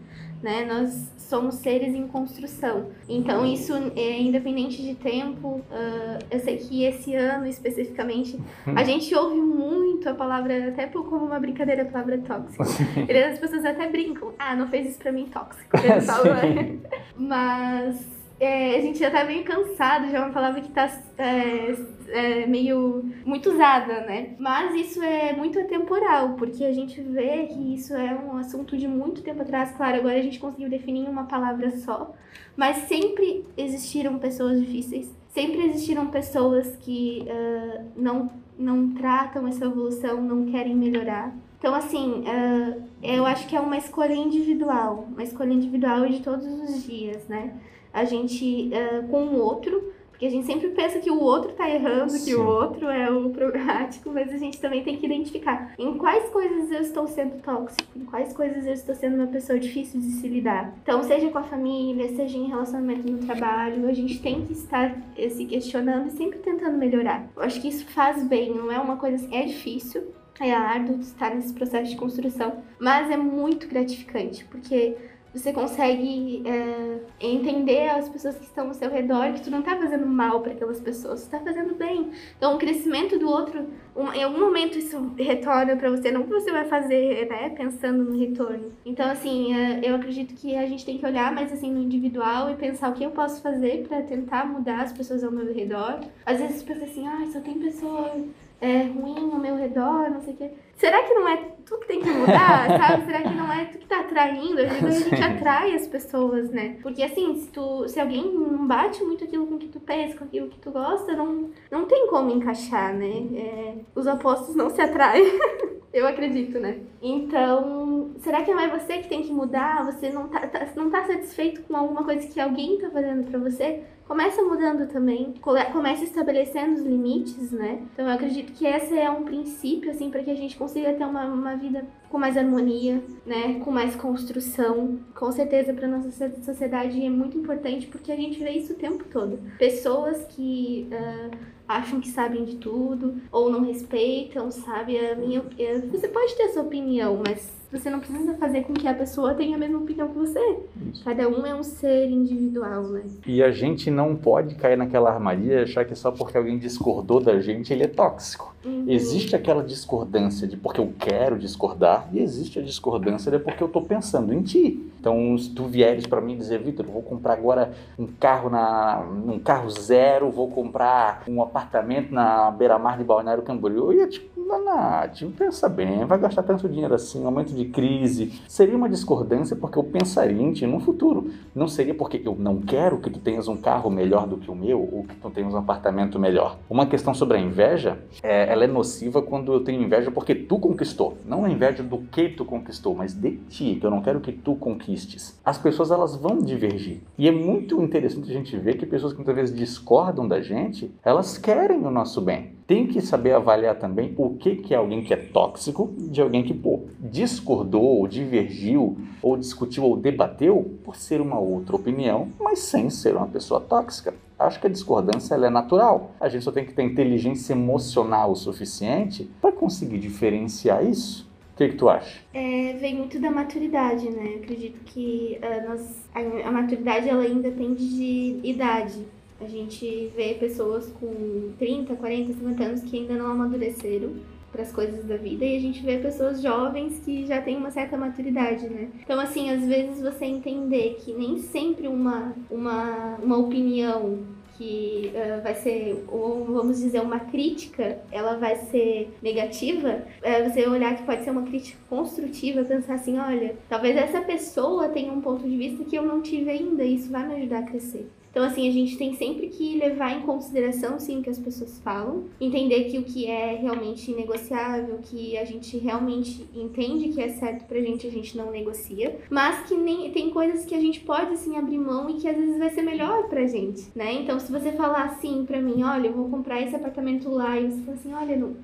né? 0.43 0.65
Nós 0.65 1.09
somos 1.17 1.55
seres 1.55 1.95
em 1.95 2.05
construção. 2.05 2.87
Então, 3.07 3.45
isso 3.45 3.73
é 3.95 4.21
independente 4.21 4.83
de 4.83 4.93
tempo. 4.93 5.61
Uh, 5.71 6.19
eu 6.29 6.39
sei 6.41 6.57
que 6.57 6.83
esse 6.83 7.15
ano 7.15 7.47
especificamente, 7.47 8.37
a 8.75 8.83
gente 8.83 9.15
ouve 9.15 9.37
muito 9.37 10.07
a 10.09 10.13
palavra, 10.13 10.67
até 10.67 10.85
como 10.87 11.25
uma 11.25 11.39
brincadeira, 11.39 11.83
a 11.83 11.85
palavra 11.85 12.17
tóxico. 12.17 12.61
As 13.33 13.39
pessoas 13.39 13.63
até 13.63 13.87
brincam, 13.87 14.33
ah, 14.37 14.53
não 14.53 14.67
fez 14.67 14.89
isso 14.89 14.99
pra 14.99 15.13
mim 15.13 15.25
tóxico. 15.25 15.69
né? 15.79 16.62
Mas 17.18 18.13
é, 18.39 18.75
a 18.75 18.81
gente 18.81 19.00
já 19.00 19.10
tá 19.10 19.24
meio 19.24 19.44
cansado, 19.44 20.10
já 20.10 20.18
é 20.18 20.21
uma 20.21 20.33
palavra 20.33 20.60
que 20.62 20.71
tá 20.71 20.89
é, 21.18 21.75
é, 22.10 22.45
meio 22.45 23.06
muito 23.25 23.51
usada, 23.51 24.01
né? 24.01 24.36
Mas 24.38 24.75
isso 24.75 25.01
é 25.01 25.33
muito 25.33 25.60
atemporal, 25.60 26.33
porque 26.33 26.65
a 26.65 26.74
gente 26.74 27.00
vê 27.01 27.48
que 27.48 27.74
isso 27.74 27.94
é 27.94 28.13
um 28.13 28.36
assunto 28.38 28.77
de 28.77 28.88
muito 28.88 29.21
tempo 29.21 29.42
atrás. 29.42 29.71
Claro, 29.71 29.98
agora 29.98 30.18
a 30.18 30.21
gente 30.21 30.39
conseguiu 30.39 30.69
definir 30.69 31.07
uma 31.07 31.24
palavra 31.24 31.71
só, 31.71 32.13
mas 32.56 32.77
sempre 32.88 33.45
existiram 33.56 34.19
pessoas 34.19 34.60
difíceis, 34.60 35.13
sempre 35.30 35.65
existiram 35.68 36.07
pessoas 36.07 36.75
que 36.77 37.25
uh, 37.27 37.86
não, 37.95 38.30
não 38.57 38.94
tratam 38.94 39.48
essa 39.48 39.65
evolução, 39.65 40.21
não 40.21 40.45
querem 40.51 40.75
melhorar. 40.75 41.33
Então, 41.63 41.74
assim, 41.74 42.25
uh, 42.27 42.83
eu 43.01 43.25
acho 43.25 43.48
que 43.48 43.56
é 43.56 43.60
uma 43.62 43.77
escolha 43.77 44.13
individual, 44.13 45.07
uma 45.10 45.24
escolha 45.24 45.54
individual 45.54 46.06
de 46.10 46.21
todos 46.21 46.45
os 46.45 46.83
dias, 46.83 47.25
né? 47.30 47.54
a 47.94 48.04
gente 48.04 48.69
uh, 48.74 49.07
com 49.07 49.27
o 49.27 49.39
outro, 49.39 49.94
porque 50.10 50.25
a 50.25 50.30
gente 50.30 50.45
sempre 50.45 50.71
pensa 50.71 51.00
que 51.00 51.10
o 51.10 51.21
outro 51.21 51.51
está 51.51 51.69
errando, 51.69 52.12
Sim. 52.12 52.25
que 52.25 52.36
o 52.36 52.45
outro 52.45 52.89
é 52.89 53.10
o 53.10 53.30
problemático, 53.30 54.10
mas 54.10 54.33
a 54.33 54.38
gente 54.38 54.60
também 54.60 54.83
tem 54.83 54.98
que 54.98 55.06
identificar 55.06 55.74
em 55.80 55.98
quais 55.98 56.27
coisas 56.31 56.69
eu 56.69 56.81
estou 56.81 57.07
sendo 57.07 57.42
tóxico, 57.42 57.88
em 57.95 58.04
quais 58.04 58.33
coisas 58.33 58.65
eu 58.65 58.74
estou 58.74 58.94
sendo 58.94 59.15
uma 59.15 59.27
pessoa 59.27 59.57
difícil 59.57 60.01
de 60.01 60.07
se 60.07 60.27
lidar. 60.27 60.74
Então, 60.83 61.01
seja 61.01 61.30
com 61.30 61.38
a 61.38 61.44
família, 61.44 62.13
seja 62.15 62.38
em 62.38 62.48
relacionamento 62.48 63.10
no 63.10 63.19
trabalho, 63.19 63.88
a 63.88 63.94
gente 63.94 64.21
tem 64.21 64.45
que 64.45 64.51
estar 64.51 64.98
eh, 65.18 65.30
se 65.30 65.45
questionando 65.45 66.07
e 66.07 66.12
sempre 66.12 66.39
tentando 66.39 66.77
melhorar. 66.77 67.27
Eu 67.38 67.44
acho 67.44 67.62
que 67.62 67.69
isso 67.69 67.86
faz 67.86 68.21
bem, 68.24 68.53
não 68.53 68.72
é 68.72 68.79
uma 68.79 68.98
coisa 68.98 69.15
assim, 69.15 69.36
é 69.36 69.46
difícil, 69.46 70.03
é 70.41 70.53
árduo 70.53 70.99
estar 70.99 71.35
nesse 71.35 71.53
processo 71.53 71.91
de 71.91 71.97
construção, 71.97 72.63
mas 72.79 73.09
é 73.09 73.17
muito 73.17 73.67
gratificante, 73.67 74.45
porque 74.45 74.95
você 75.33 75.51
consegue 75.51 76.43
é, 76.45 76.99
entender 77.19 77.89
as 77.89 78.07
pessoas 78.07 78.37
que 78.37 78.43
estão 78.43 78.67
ao 78.67 78.73
seu 78.73 78.89
redor 78.89 79.33
que 79.33 79.41
tu 79.41 79.49
não 79.49 79.63
tá 79.63 79.75
fazendo 79.75 80.05
mal 80.05 80.41
para 80.41 80.51
aquelas 80.51 80.79
pessoas, 80.79 81.23
tu 81.23 81.31
tá 81.31 81.39
fazendo 81.39 81.73
bem. 81.73 82.11
Então, 82.37 82.55
o 82.55 82.59
crescimento 82.59 83.17
do 83.17 83.27
outro, 83.27 83.65
um, 83.95 84.13
em 84.13 84.23
algum 84.23 84.39
momento 84.39 84.77
isso 84.77 85.11
retorna 85.17 85.75
para 85.75 85.89
você, 85.89 86.11
não 86.11 86.23
que 86.23 86.29
você 86.29 86.51
vai 86.51 86.65
fazer, 86.65 87.27
né, 87.27 87.49
pensando 87.49 88.03
no 88.03 88.17
retorno. 88.17 88.71
Então, 88.85 89.09
assim, 89.09 89.55
é, 89.55 89.79
eu 89.83 89.95
acredito 89.95 90.35
que 90.35 90.55
a 90.55 90.67
gente 90.67 90.85
tem 90.85 90.99
que 90.99 91.05
olhar 91.05 91.33
mais 91.33 91.51
assim 91.51 91.71
no 91.71 91.81
individual 91.81 92.51
e 92.51 92.55
pensar 92.55 92.91
o 92.91 92.93
que 92.93 93.03
eu 93.03 93.11
posso 93.11 93.41
fazer 93.41 93.87
para 93.87 94.03
tentar 94.03 94.45
mudar 94.45 94.81
as 94.81 94.93
pessoas 94.93 95.23
ao 95.23 95.31
meu 95.31 95.51
redor. 95.51 95.99
Às 96.25 96.39
vezes 96.39 96.61
pensa 96.61 96.85
assim, 96.85 97.07
ah, 97.07 97.25
só 97.31 97.39
tem 97.39 97.57
pessoa 97.57 98.23
é, 98.62 98.83
ruim 98.83 99.31
ao 99.31 99.39
meu 99.39 99.55
redor, 99.55 100.10
não 100.10 100.22
sei 100.22 100.33
o 100.33 100.38
quê. 100.38 100.51
Será 100.75 101.03
que 101.03 101.13
não 101.13 101.27
é 101.27 101.38
tu 101.65 101.77
que 101.79 101.88
tem 101.88 102.01
que 102.01 102.10
mudar, 102.10 102.67
sabe? 102.77 103.05
Será 103.05 103.22
que 103.22 103.33
não 103.33 103.51
é 103.51 103.65
tu 103.65 103.77
que 103.77 103.86
tá 103.86 104.01
atraindo? 104.01 104.62
Às 104.62 104.81
vezes 104.81 105.05
a 105.05 105.10
gente 105.10 105.24
atrai 105.24 105.75
as 105.75 105.88
pessoas, 105.88 106.50
né? 106.50 106.77
Porque 106.81 107.03
assim, 107.03 107.36
se, 107.36 107.51
tu, 107.51 107.88
se 107.88 108.00
alguém 108.00 108.33
não 108.33 108.65
bate 108.65 109.03
muito 109.03 109.24
aquilo 109.24 109.48
com 109.48 109.57
que 109.57 109.67
tu 109.67 109.79
pensa, 109.79 110.17
com 110.17 110.25
aquilo 110.25 110.50
que 110.50 110.60
tu 110.60 110.72
gosta, 110.72 111.13
não, 111.13 111.50
não 111.69 111.86
tem 111.86 112.07
como 112.07 112.31
encaixar, 112.31 112.93
né? 112.93 113.27
É, 113.36 113.75
os 113.95 114.07
opostos 114.07 114.55
não 114.55 114.69
se 114.69 114.81
atraem. 114.81 115.24
Eu 115.93 116.07
acredito, 116.07 116.60
né? 116.60 116.79
Então, 117.00 118.15
será 118.17 118.41
que 118.41 118.51
não 118.51 118.60
é 118.60 118.67
você 118.67 118.98
que 118.98 119.07
tem 119.07 119.22
que 119.22 119.31
mudar? 119.31 119.86
Você 119.86 120.10
não 120.10 120.27
tá, 120.27 120.48
tá 120.48 120.67
não 120.75 120.89
tá 120.89 121.05
satisfeito 121.05 121.62
com 121.62 121.77
alguma 121.77 122.03
coisa 122.03 122.27
que 122.27 122.39
alguém 122.39 122.79
tá 122.79 122.89
fazendo 122.89 123.29
para 123.29 123.38
você? 123.38 123.83
Começa 124.13 124.43
mudando 124.43 124.88
também, 124.88 125.34
começa 125.41 126.03
estabelecendo 126.03 126.75
os 126.75 126.86
limites, 126.86 127.51
né? 127.51 127.82
Então, 127.91 128.05
eu 128.05 128.13
acredito 128.13 128.53
que 128.53 128.63
esse 128.63 128.96
é 128.96 129.10
um 129.10 129.24
princípio, 129.24 129.89
assim, 129.89 130.12
para 130.12 130.22
que 130.22 130.29
a 130.29 130.36
gente 130.36 130.55
consiga 130.55 130.93
ter 130.93 131.03
uma, 131.03 131.25
uma 131.25 131.55
vida 131.55 131.84
com 132.12 132.20
mais 132.20 132.38
harmonia, 132.38 133.03
né? 133.25 133.60
Com 133.65 133.72
mais 133.72 133.96
construção. 133.96 135.00
Com 135.15 135.32
certeza, 135.32 135.74
para 135.74 135.88
nossa 135.88 136.29
sociedade 136.43 137.03
é 137.03 137.10
muito 137.10 137.39
importante 137.39 137.88
porque 137.88 138.12
a 138.12 138.15
gente 138.15 138.38
vê 138.38 138.51
isso 138.51 138.74
o 138.74 138.75
tempo 138.75 139.03
todo. 139.05 139.39
Pessoas 139.58 140.24
que. 140.25 140.88
Uh, 140.91 141.53
acham 141.67 142.00
que 142.00 142.10
sabem 142.10 142.43
de 142.43 142.58
tudo 142.58 143.20
ou 143.32 143.50
não 143.50 143.62
respeitam, 143.62 144.51
sabe? 144.51 144.96
A 145.00 145.15
minha, 145.15 145.41
você 145.89 146.08
pode 146.08 146.36
ter 146.36 146.50
sua 146.50 146.62
opinião, 146.62 147.20
mas 147.25 147.51
você 147.74 147.89
não 147.89 148.00
precisa 148.00 148.36
fazer 148.36 148.62
com 148.62 148.74
que 148.74 148.88
a 148.88 148.94
pessoa 148.94 149.34
tenha 149.34 149.56
a 149.56 149.60
mesma 149.60 149.80
opinião 149.80 150.08
que 150.08 150.18
você. 150.18 150.60
Isso. 150.94 151.03
Cada 151.03 151.27
um 151.27 151.44
é 151.44 151.56
um 151.56 151.63
ser 151.63 152.08
individual, 152.08 152.84
né? 152.84 153.01
E 153.25 153.42
a 153.42 153.51
gente 153.51 153.89
não 153.89 154.15
pode 154.15 154.53
cair 154.53 154.77
naquela 154.77 155.12
armadilha 155.12 155.62
e 155.62 155.63
achar 155.63 155.84
que 155.84 155.96
só 155.96 156.12
porque 156.12 156.38
alguém 156.38 156.60
discordou 156.60 157.20
da 157.20 157.42
gente, 157.42 157.74
ele 157.74 157.84
é 157.84 157.88
tóxico. 157.88 158.53
Uhum. 158.63 158.86
Existe 158.88 159.36
aquela 159.36 159.63
discordância 159.63 160.48
de 160.48 160.56
porque 160.56 160.80
eu 160.80 160.94
quero 161.00 161.38
discordar 161.38 162.08
e 162.13 162.20
existe 162.20 162.60
a 162.60 162.62
discordância 162.62 163.32
de 163.32 163.39
porque 163.39 163.63
eu 163.63 163.68
estou 163.68 163.82
pensando 163.82 164.32
em 164.34 164.44
ti. 164.44 164.89
Então, 165.00 165.36
se 165.38 165.50
tu 165.50 165.65
vieres 165.65 166.06
para 166.06 166.22
mim 166.22 166.38
dizer, 166.38 166.62
Vitor, 166.62 166.86
vou 166.86 167.01
comprar 167.01 167.34
agora 167.34 167.74
um 167.98 168.06
carro 168.06 168.50
na 168.50 169.03
um 169.25 169.39
carro 169.39 169.70
zero, 169.70 170.30
vou 170.30 170.50
comprar 170.50 171.24
um 171.27 171.42
apartamento 171.42 172.13
na 172.13 172.51
beira-mar 172.51 172.98
de 172.98 173.03
Balneário 173.03 173.44
Camboriú, 173.44 173.92
eu 173.92 174.00
ia 174.00 174.08
te 174.08 174.22
Nath, 174.60 175.24
pensa 175.38 175.68
bem, 175.70 176.06
vai 176.06 176.18
gastar 176.18 176.44
tanto 176.44 176.68
dinheiro 176.70 176.94
assim, 176.94 177.20
um 177.20 177.24
momento 177.24 177.53
de 177.63 177.70
crise. 177.70 178.34
Seria 178.48 178.75
uma 178.75 178.89
discordância 178.89 179.55
porque 179.55 179.77
eu 179.77 179.84
pensaria 179.84 180.41
em 180.41 180.51
ti 180.51 180.67
no 180.67 180.79
futuro. 180.79 181.32
Não 181.55 181.67
seria 181.67 181.93
porque 181.93 182.22
eu 182.24 182.36
não 182.38 182.58
quero 182.58 183.00
que 183.00 183.10
tu 183.10 183.20
tenhas 183.20 183.48
um 183.48 183.55
carro 183.55 183.89
melhor 183.89 184.27
do 184.27 184.38
que 184.38 184.51
o 184.51 184.55
meu 184.55 184.79
ou 184.79 185.03
que 185.03 185.15
tu 185.15 185.29
tenhas 185.29 185.53
um 185.53 185.58
apartamento 185.58 186.20
melhor. 186.20 186.58
Uma 186.70 186.86
questão 186.86 187.13
sobre 187.13 187.38
a 187.38 187.39
inveja, 187.39 188.00
é, 188.22 188.51
ela 188.51 188.65
é 188.65 188.67
nociva 188.67 189.22
quando 189.22 189.53
eu 189.53 189.63
tenho 189.63 189.82
inveja 189.82 190.12
porque 190.12 190.36
tu 190.36 190.60
conquistou. 190.60 191.17
Não 191.25 191.46
a 191.46 191.50
inveja 191.50 191.82
do 191.82 192.00
que 192.00 192.29
tu 192.29 192.46
conquistou, 192.46 192.96
mas 192.96 193.13
de 193.13 193.38
ti, 193.50 193.77
que 193.79 193.86
eu 193.86 193.91
não 193.91 194.01
quero 194.01 194.20
que 194.20 194.32
tu 194.32 194.55
conquistes. 194.55 195.39
As 195.43 195.58
pessoas 195.58 195.91
elas 195.91 196.15
vão 196.15 196.39
divergir. 196.39 197.01
E 197.17 197.27
é 197.27 197.32
muito 197.32 197.82
interessante 197.82 198.29
a 198.29 198.34
gente 198.34 198.58
ver 198.58 198.77
que 198.77 198.86
pessoas 198.86 199.13
que 199.13 199.20
muitas 199.20 199.36
vezes 199.36 199.55
discordam 199.55 200.27
da 200.27 200.41
gente, 200.41 200.91
elas 201.03 201.38
querem 201.38 201.86
o 201.86 201.91
nosso 201.91 202.22
bem 202.22 202.53
tem 202.65 202.88
que 202.88 203.01
saber 203.01 203.34
avaliar 203.34 203.75
também 203.75 204.13
o 204.17 204.32
que, 204.36 204.55
que 204.55 204.74
é 204.74 204.77
alguém 204.77 205.03
que 205.03 205.13
é 205.13 205.17
tóxico 205.17 205.93
de 205.98 206.22
alguém 206.22 206.43
que 206.43 206.53
pô, 206.53 206.84
discordou, 207.00 207.84
ou 207.84 208.08
divergiu, 208.08 208.98
ou 209.22 209.38
discutiu 209.38 209.84
ou 209.84 209.98
debateu 209.98 210.77
por 210.84 210.96
ser 210.96 211.22
uma 211.22 211.39
outra 211.39 211.75
opinião, 211.75 212.29
mas 212.39 212.60
sem 212.60 212.89
ser 212.89 213.15
uma 213.15 213.27
pessoa 213.27 213.60
tóxica. 213.60 214.13
Acho 214.38 214.60
que 214.60 214.67
a 214.67 214.70
discordância 214.70 215.36
é 215.36 215.50
natural. 215.50 216.12
A 216.20 216.27
gente 216.27 216.43
só 216.43 216.51
tem 216.51 216.65
que 216.65 216.74
ter 216.74 216.84
inteligência 216.84 217.53
emocional 217.53 218.32
o 218.32 218.36
suficiente 218.36 219.29
para 219.41 219.51
conseguir 219.51 220.00
diferenciar 220.00 220.86
isso. 220.86 221.32
O 221.53 221.55
que, 221.55 221.70
que 221.70 221.75
tu 221.75 221.88
acha? 221.88 222.20
É, 222.34 222.74
vem 222.74 222.96
muito 222.96 223.20
da 223.22 223.29
maturidade, 223.29 224.10
né? 224.10 224.39
acredito 224.41 224.79
que 224.86 225.39
uh, 225.39 225.70
nós, 225.70 226.10
a, 226.13 226.48
a 226.48 226.51
maturidade 226.51 227.08
ela 227.08 227.22
ainda 227.22 227.51
tem 227.51 227.75
de 227.75 228.39
idade. 228.43 229.05
A 229.43 229.47
gente 229.47 230.09
vê 230.15 230.35
pessoas 230.35 230.88
com 231.00 231.51
30, 231.59 231.95
40, 231.95 232.33
50 232.33 232.63
anos 232.63 232.81
que 232.81 232.97
ainda 232.97 233.15
não 233.15 233.29
amadureceram 233.29 234.13
para 234.53 234.62
as 234.62 234.71
coisas 234.71 235.03
da 235.03 235.17
vida 235.17 235.43
e 235.43 235.57
a 235.57 235.59
gente 235.59 235.83
vê 235.83 235.97
pessoas 235.97 236.41
jovens 236.41 237.00
que 237.03 237.25
já 237.25 237.41
têm 237.41 237.57
uma 237.57 237.71
certa 237.71 237.97
maturidade, 237.97 238.69
né? 238.69 238.88
Então, 239.03 239.19
assim, 239.19 239.50
às 239.50 239.65
vezes 239.65 240.00
você 240.00 240.25
entender 240.25 240.97
que 241.03 241.12
nem 241.12 241.39
sempre 241.39 241.88
uma, 241.88 242.33
uma, 242.50 243.17
uma 243.21 243.38
opinião 243.38 244.19
que 244.55 245.12
uh, 245.13 245.41
vai 245.41 245.55
ser, 245.55 246.05
ou 246.07 246.45
vamos 246.45 246.79
dizer, 246.79 247.01
uma 247.01 247.19
crítica, 247.19 248.00
ela 248.12 248.38
vai 248.38 248.55
ser 248.55 249.12
negativa, 249.21 250.03
é 250.21 250.47
você 250.47 250.67
olhar 250.67 250.95
que 250.95 251.03
pode 251.03 251.23
ser 251.23 251.31
uma 251.31 251.41
crítica 251.41 251.79
construtiva, 251.89 252.63
pensar 252.63 252.93
assim, 252.93 253.17
olha, 253.17 253.57
talvez 253.67 253.97
essa 253.97 254.21
pessoa 254.21 254.88
tenha 254.89 255.12
um 255.12 255.19
ponto 255.19 255.43
de 255.50 255.57
vista 255.57 255.83
que 255.83 255.95
eu 255.95 256.05
não 256.05 256.21
tive 256.21 256.50
ainda, 256.51 256.83
e 256.83 256.95
isso 256.95 257.12
vai 257.12 257.27
me 257.27 257.35
ajudar 257.35 257.59
a 257.59 257.63
crescer. 257.63 258.07
Então, 258.33 258.43
assim, 258.43 258.67
a 258.67 258.71
gente 258.71 258.97
tem 258.97 259.13
sempre 259.13 259.47
que 259.47 259.77
levar 259.77 260.17
em 260.17 260.21
consideração, 260.21 260.97
sim, 260.97 261.19
o 261.19 261.21
que 261.21 261.29
as 261.29 261.37
pessoas 261.37 261.79
falam, 261.83 262.23
entender 262.41 262.85
que 262.85 262.97
o 262.97 263.03
que 263.03 263.27
é 263.27 263.53
realmente 263.53 264.11
negociável, 264.11 264.97
que 265.03 265.37
a 265.37 265.45
gente 265.45 265.77
realmente 265.77 266.43
entende 266.55 267.09
que 267.09 267.21
é 267.21 267.29
certo 267.29 267.65
pra 267.65 267.79
gente, 267.79 268.07
a 268.07 268.09
gente 268.09 268.35
não 268.35 268.49
negocia, 268.49 269.19
mas 269.29 269.67
que 269.67 269.75
nem 269.77 270.09
tem 270.09 270.31
coisas 270.31 270.65
que 270.65 270.73
a 270.73 270.79
gente 270.79 271.01
pode, 271.01 271.33
assim, 271.33 271.55
abrir 271.55 271.77
mão 271.77 272.09
e 272.09 272.15
que 272.15 272.27
às 272.27 272.35
vezes 272.35 272.57
vai 272.57 272.71
ser 272.71 272.81
melhor 272.81 273.29
pra 273.29 273.45
gente, 273.45 273.83
né? 273.93 274.11
Então, 274.13 274.39
se 274.39 274.51
você 274.51 274.71
falar 274.71 275.03
assim 275.03 275.45
pra 275.45 275.61
mim, 275.61 275.83
olha, 275.83 276.07
eu 276.07 276.13
vou 276.13 276.27
comprar 276.27 276.59
esse 276.59 276.75
apartamento 276.75 277.29
lá, 277.29 277.59
e 277.59 277.69
você 277.69 277.81
fala 277.81 277.97
assim, 277.97 278.13
olha, 278.15 278.35
não, 278.35 278.55